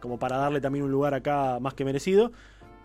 como 0.00 0.18
para 0.18 0.38
darle 0.38 0.60
también 0.60 0.84
un 0.84 0.90
lugar 0.90 1.14
acá 1.14 1.60
más 1.60 1.74
que 1.74 1.84
merecido. 1.84 2.32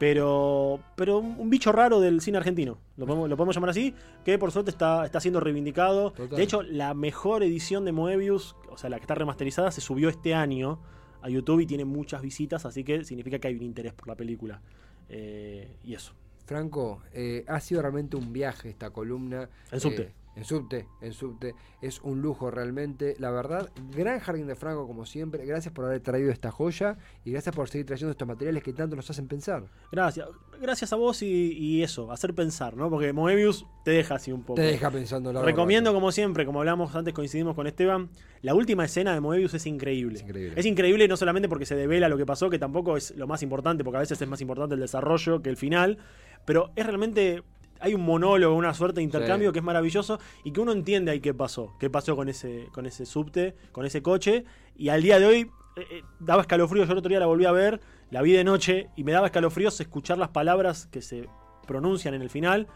Pero, 0.03 0.81
pero 0.97 1.19
un 1.19 1.49
bicho 1.49 1.71
raro 1.71 2.01
del 2.01 2.19
cine 2.19 2.37
argentino, 2.37 2.77
lo 2.97 3.05
podemos, 3.05 3.29
lo 3.29 3.37
podemos 3.37 3.55
llamar 3.55 3.69
así, 3.69 3.95
que 4.25 4.37
por 4.37 4.51
suerte 4.51 4.69
está, 4.69 5.05
está 5.05 5.21
siendo 5.21 5.39
reivindicado. 5.39 6.09
De 6.09 6.43
hecho, 6.43 6.61
la 6.61 6.93
mejor 6.93 7.41
edición 7.41 7.85
de 7.85 7.93
Moebius, 7.93 8.53
o 8.69 8.77
sea, 8.77 8.89
la 8.89 8.97
que 8.97 9.03
está 9.03 9.15
remasterizada, 9.15 9.71
se 9.71 9.79
subió 9.79 10.09
este 10.09 10.33
año 10.33 10.81
a 11.21 11.29
YouTube 11.29 11.61
y 11.61 11.65
tiene 11.65 11.85
muchas 11.85 12.21
visitas, 12.21 12.65
así 12.65 12.83
que 12.83 13.05
significa 13.05 13.39
que 13.39 13.47
hay 13.47 13.55
un 13.55 13.63
interés 13.63 13.93
por 13.93 14.09
la 14.09 14.15
película. 14.15 14.61
Eh, 15.07 15.77
y 15.85 15.93
eso. 15.93 16.11
Franco, 16.45 17.01
eh, 17.13 17.45
ha 17.47 17.61
sido 17.61 17.81
realmente 17.81 18.17
un 18.17 18.33
viaje 18.33 18.67
esta 18.67 18.89
columna. 18.89 19.47
En 19.71 19.79
subte. 19.79 20.01
Eh, 20.01 20.13
en 20.35 20.45
subte, 20.45 20.87
en 21.01 21.13
subte. 21.13 21.55
Es 21.81 22.01
un 22.01 22.21
lujo 22.21 22.49
realmente. 22.49 23.15
La 23.19 23.29
verdad, 23.29 23.69
gran 23.95 24.19
jardín 24.19 24.47
de 24.47 24.55
Franco 24.55 24.87
como 24.87 25.05
siempre. 25.05 25.45
Gracias 25.45 25.73
por 25.73 25.85
haber 25.85 26.01
traído 26.01 26.31
esta 26.31 26.51
joya 26.51 26.97
y 27.23 27.31
gracias 27.31 27.55
por 27.55 27.69
seguir 27.69 27.85
trayendo 27.85 28.11
estos 28.11 28.27
materiales 28.27 28.63
que 28.63 28.73
tanto 28.73 28.95
nos 28.95 29.09
hacen 29.09 29.27
pensar. 29.27 29.65
Gracias. 29.91 30.27
Gracias 30.59 30.93
a 30.93 30.95
vos 30.95 31.21
y, 31.21 31.83
eso, 31.83 32.11
hacer 32.11 32.33
pensar, 32.33 32.75
¿no? 32.75 32.89
Porque 32.89 33.11
Moebius 33.11 33.65
te 33.83 33.91
deja 33.91 34.15
así 34.15 34.31
un 34.31 34.43
poco. 34.43 34.55
Te 34.55 34.61
deja 34.61 34.89
pensando 34.89 35.33
la 35.33 35.41
Recomiendo 35.41 35.93
como 35.93 36.11
siempre, 36.11 36.45
como 36.45 36.59
hablamos 36.59 36.95
antes, 36.95 37.13
coincidimos 37.13 37.55
con 37.55 37.67
Esteban, 37.67 38.09
la 38.41 38.55
última 38.55 38.85
escena 38.85 39.13
de 39.13 39.19
Moebius 39.19 39.53
es 39.55 39.65
increíble. 39.65 40.15
Es 40.15 40.23
increíble. 40.23 40.59
Es 40.59 40.65
increíble 40.65 41.07
no 41.07 41.17
solamente 41.17 41.49
porque 41.49 41.65
se 41.65 41.75
devela 41.75 42.07
lo 42.07 42.17
que 42.17 42.25
pasó, 42.25 42.49
que 42.49 42.59
tampoco 42.59 42.97
es 42.97 43.15
lo 43.17 43.27
más 43.27 43.43
importante, 43.43 43.83
porque 43.83 43.97
a 43.97 44.01
veces 44.01 44.21
es 44.21 44.27
más 44.27 44.41
importante 44.41 44.75
el 44.75 44.81
desarrollo 44.81 45.41
que 45.41 45.49
el 45.49 45.57
final, 45.57 45.97
pero 46.45 46.71
es 46.75 46.85
realmente 46.85 47.43
hay 47.83 47.93
un 47.93 48.01
monólogo, 48.01 48.55
una 48.55 48.73
suerte 48.73 49.01
de 49.01 49.03
intercambio 49.03 49.51
que 49.51 49.59
es 49.59 49.65
maravilloso 49.65 50.17
y 50.45 50.51
que 50.51 50.61
uno 50.61 50.71
entiende 50.71 51.11
ahí 51.11 51.19
qué 51.19 51.33
pasó, 51.33 51.75
qué 51.81 51.89
pasó 51.89 52.15
con 52.15 52.29
ese, 52.29 52.69
con 52.71 52.85
ese 52.85 53.05
subte, 53.05 53.55
con 53.73 53.85
ese 53.85 54.01
coche. 54.01 54.45
Y 54.77 54.87
al 54.87 55.01
día 55.01 55.19
de 55.19 55.25
hoy 55.25 55.51
eh, 55.75 55.85
eh, 55.91 56.03
daba 56.17 56.43
escalofríos, 56.43 56.87
yo 56.87 56.93
el 56.93 56.99
otro 56.99 57.09
día 57.09 57.19
la 57.19 57.25
volví 57.25 57.43
a 57.43 57.51
ver, 57.51 57.81
la 58.09 58.21
vi 58.21 58.31
de 58.31 58.45
noche 58.45 58.89
y 58.95 59.03
me 59.03 59.11
daba 59.11 59.25
escalofríos 59.25 59.81
escuchar 59.81 60.17
las 60.17 60.29
palabras 60.29 60.87
que 60.87 61.01
se 61.01 61.27
pronuncian 61.67 62.13
en 62.13 62.21
el 62.21 62.29
final 62.29 62.67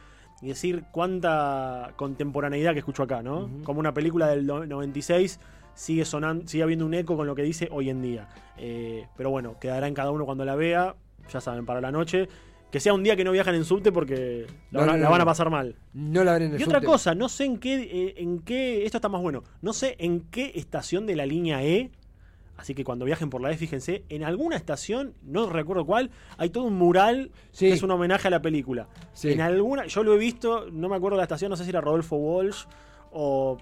y 0.41 0.48
decir 0.48 0.84
cuánta 0.91 1.93
contemporaneidad 1.96 2.74
que 2.74 2.80
escucho 2.80 3.04
acá, 3.04 3.24
¿no? 3.24 3.50
Como 3.63 3.80
una 3.80 3.93
película 3.93 4.28
del 4.28 4.46
96 4.46 5.39
sigue 5.74 6.04
sonando, 6.04 6.46
sigue 6.50 6.63
habiendo 6.63 6.86
un 6.86 6.93
eco 6.93 7.15
con 7.15 7.28
lo 7.28 7.34
que 7.34 7.43
dice 7.43 7.70
hoy 7.72 7.89
en 7.89 8.02
día. 8.02 8.28
Eh, 8.58 9.08
pero 9.15 9.30
bueno, 9.30 9.56
quedará 9.58 9.88
en 9.88 9.93
cada 9.93 10.12
uno 10.12 10.26
cuando 10.26 10.43
la 10.43 10.56
vea, 10.56 10.96
ya 11.32 11.39
saben, 11.39 11.65
para 11.65 11.80
la 11.80 11.93
noche. 11.93 12.28
Que 12.71 12.80
sea 12.80 12.93
un 12.93 13.01
día 13.01 13.15
que 13.15 13.23
no 13.23 13.32
viajan 13.32 13.56
en 13.56 13.63
subte 13.63 13.91
porque 13.91 14.45
la, 14.71 14.86
van, 14.86 15.21
a 15.21 15.25
pasar 15.25 15.49
mal. 15.49 15.75
No 15.93 16.23
la 16.23 16.34
ven 16.34 16.43
en 16.43 16.53
el 16.56 16.60
Y 16.60 16.63
otra 16.63 16.82
cosa, 16.82 17.15
no 17.15 17.30
sé 17.30 17.45
en 17.45 17.60
qué, 17.60 17.75
eh, 17.75 18.15
en 18.17 18.39
qué, 18.39 18.86
esto 18.86 18.97
está 18.97 19.08
más 19.08 19.21
bueno, 19.21 19.43
no 19.62 19.71
sé 19.71 19.95
en 19.99 20.21
qué 20.21 20.51
estación 20.56 21.06
de 21.06 21.15
la 21.15 21.25
línea 21.25 21.63
E 21.63 21.91
Así 22.58 22.73
que 22.73 22.84
cuando 22.84 23.06
viajen 23.06 23.30
por 23.30 23.39
la 23.39 23.51
E, 23.51 23.58
fíjense, 23.58 24.03
en 24.10 24.23
alguna 24.23 24.56
estación, 24.56 25.13
no 25.21 25.47
recuerdo 25.47 25.86
cuál, 25.86 26.10
hay 26.38 26.49
todo 26.49 26.63
un 26.63 26.73
mural 26.73 27.32
que 27.58 27.71
es 27.71 27.84
un 27.84 27.91
homenaje 27.91 28.27
a 28.27 28.32
la 28.32 28.41
película. 28.41 28.88
En 29.23 29.41
alguna, 29.41 29.86
yo 29.86 30.03
lo 30.03 30.15
he 30.15 30.17
visto, 30.17 30.67
no 30.71 30.89
me 30.89 30.95
acuerdo 30.95 31.17
de 31.17 31.19
la 31.19 31.23
estación, 31.23 31.51
no 31.51 31.56
sé 31.56 31.63
si 31.63 31.69
era 31.69 31.82
Rodolfo 31.82 32.15
Walsh 32.15 32.65
o 33.12 33.58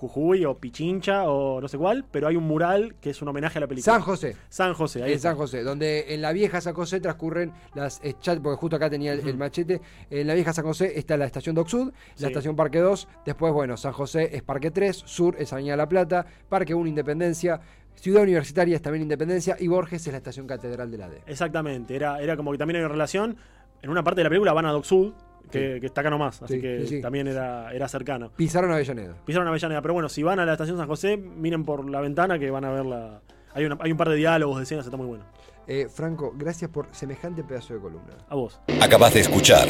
Jujuy 0.00 0.46
o 0.46 0.54
Pichincha 0.54 1.24
o 1.28 1.60
no 1.60 1.68
sé 1.68 1.76
cuál, 1.76 2.06
pero 2.10 2.26
hay 2.26 2.36
un 2.36 2.44
mural 2.44 2.94
que 3.00 3.10
es 3.10 3.20
un 3.20 3.28
homenaje 3.28 3.58
a 3.58 3.60
la 3.60 3.66
película. 3.66 3.92
San 3.92 4.02
José. 4.02 4.36
San 4.48 4.72
José, 4.72 5.02
ahí. 5.02 5.12
En 5.12 5.20
San 5.20 5.36
José, 5.36 5.62
donde 5.62 6.14
en 6.14 6.22
la 6.22 6.32
vieja 6.32 6.60
San 6.60 6.74
José 6.74 7.00
transcurren 7.00 7.52
las 7.74 8.00
eh, 8.02 8.14
porque 8.42 8.56
justo 8.56 8.76
acá 8.76 8.88
tenía 8.88 9.12
el, 9.12 9.36
machete, 9.36 9.80
en 10.08 10.26
la 10.26 10.34
vieja 10.34 10.52
San 10.52 10.64
José 10.64 10.98
está 10.98 11.16
la 11.16 11.26
estación 11.26 11.54
Doc 11.54 11.68
Sud, 11.68 11.92
la 12.18 12.28
estación 12.28 12.56
Parque 12.56 12.78
2, 12.78 13.08
después, 13.26 13.52
bueno, 13.52 13.76
San 13.76 13.92
José 13.92 14.30
es 14.32 14.42
Parque 14.42 14.70
3, 14.70 14.96
Sur 15.04 15.36
es 15.38 15.52
Avenida 15.52 15.76
La 15.76 15.88
Plata, 15.88 16.24
Parque 16.48 16.74
1 16.74 16.88
Independencia, 16.88 17.60
Ciudad 17.94 18.22
Universitaria 18.22 18.76
es 18.76 18.82
también 18.82 19.02
Independencia 19.02 19.56
y 19.58 19.68
Borges 19.68 20.06
es 20.06 20.12
la 20.12 20.18
estación 20.18 20.46
catedral 20.46 20.90
de 20.90 20.98
la 20.98 21.08
D. 21.08 21.20
Exactamente, 21.26 21.94
era, 21.94 22.20
era 22.20 22.36
como 22.36 22.52
que 22.52 22.58
también 22.58 22.76
hay 22.76 22.82
una 22.82 22.92
relación. 22.92 23.36
En 23.82 23.90
una 23.90 24.02
parte 24.02 24.20
de 24.20 24.24
la 24.24 24.30
película 24.30 24.52
van 24.52 24.66
a 24.66 24.72
Doc 24.72 24.84
Sud, 24.84 25.12
que, 25.50 25.78
está 25.82 26.00
acá 26.00 26.10
nomás, 26.10 26.42
así 26.42 26.60
que 26.60 27.00
también 27.02 27.26
era, 27.26 27.72
era 27.72 27.88
cercano. 27.88 28.30
Pisaron 28.36 28.72
Avellaneda. 28.72 29.14
Pisaron 29.24 29.48
Avellaneda, 29.48 29.82
pero 29.82 29.94
bueno, 29.94 30.08
si 30.08 30.22
van 30.22 30.40
a 30.40 30.46
la 30.46 30.52
estación 30.52 30.76
San 30.76 30.86
José, 30.86 31.16
miren 31.16 31.64
por 31.64 31.88
la 31.88 32.00
ventana 32.00 32.38
que 32.38 32.50
van 32.50 32.64
a 32.64 32.70
ver 32.70 32.86
la. 32.86 33.20
Hay, 33.52 33.68
hay 33.80 33.90
un 33.90 33.98
par 33.98 34.08
de 34.08 34.16
diálogos, 34.16 34.58
de 34.58 34.62
escenas, 34.62 34.84
está 34.84 34.96
muy 34.96 35.06
bueno. 35.06 35.24
Eh, 35.66 35.88
Franco, 35.88 36.32
gracias 36.36 36.68
por 36.68 36.88
semejante 36.92 37.44
pedazo 37.44 37.74
de 37.74 37.80
columna. 37.80 38.14
A 38.28 38.34
vos. 38.34 38.60
Acabas 38.80 39.14
de 39.14 39.20
escuchar 39.20 39.68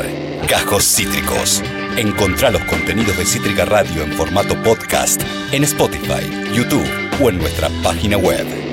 Cajos 0.49 0.85
Cítricos. 0.85 1.63
Encontrá 1.99 2.51
los 2.51 2.65
contenidos 2.65 3.19
de 3.19 3.27
Cítrica 3.27 3.67
Radio 3.67 4.03
en 4.03 4.13
formato 4.13 4.55
podcast 4.63 5.21
en 5.53 5.65
Spotify, 5.65 6.55
YouTube 6.55 6.89
o 7.23 7.29
en 7.29 7.37
nuestra 7.37 7.69
página 7.83 8.17
web. 8.17 8.70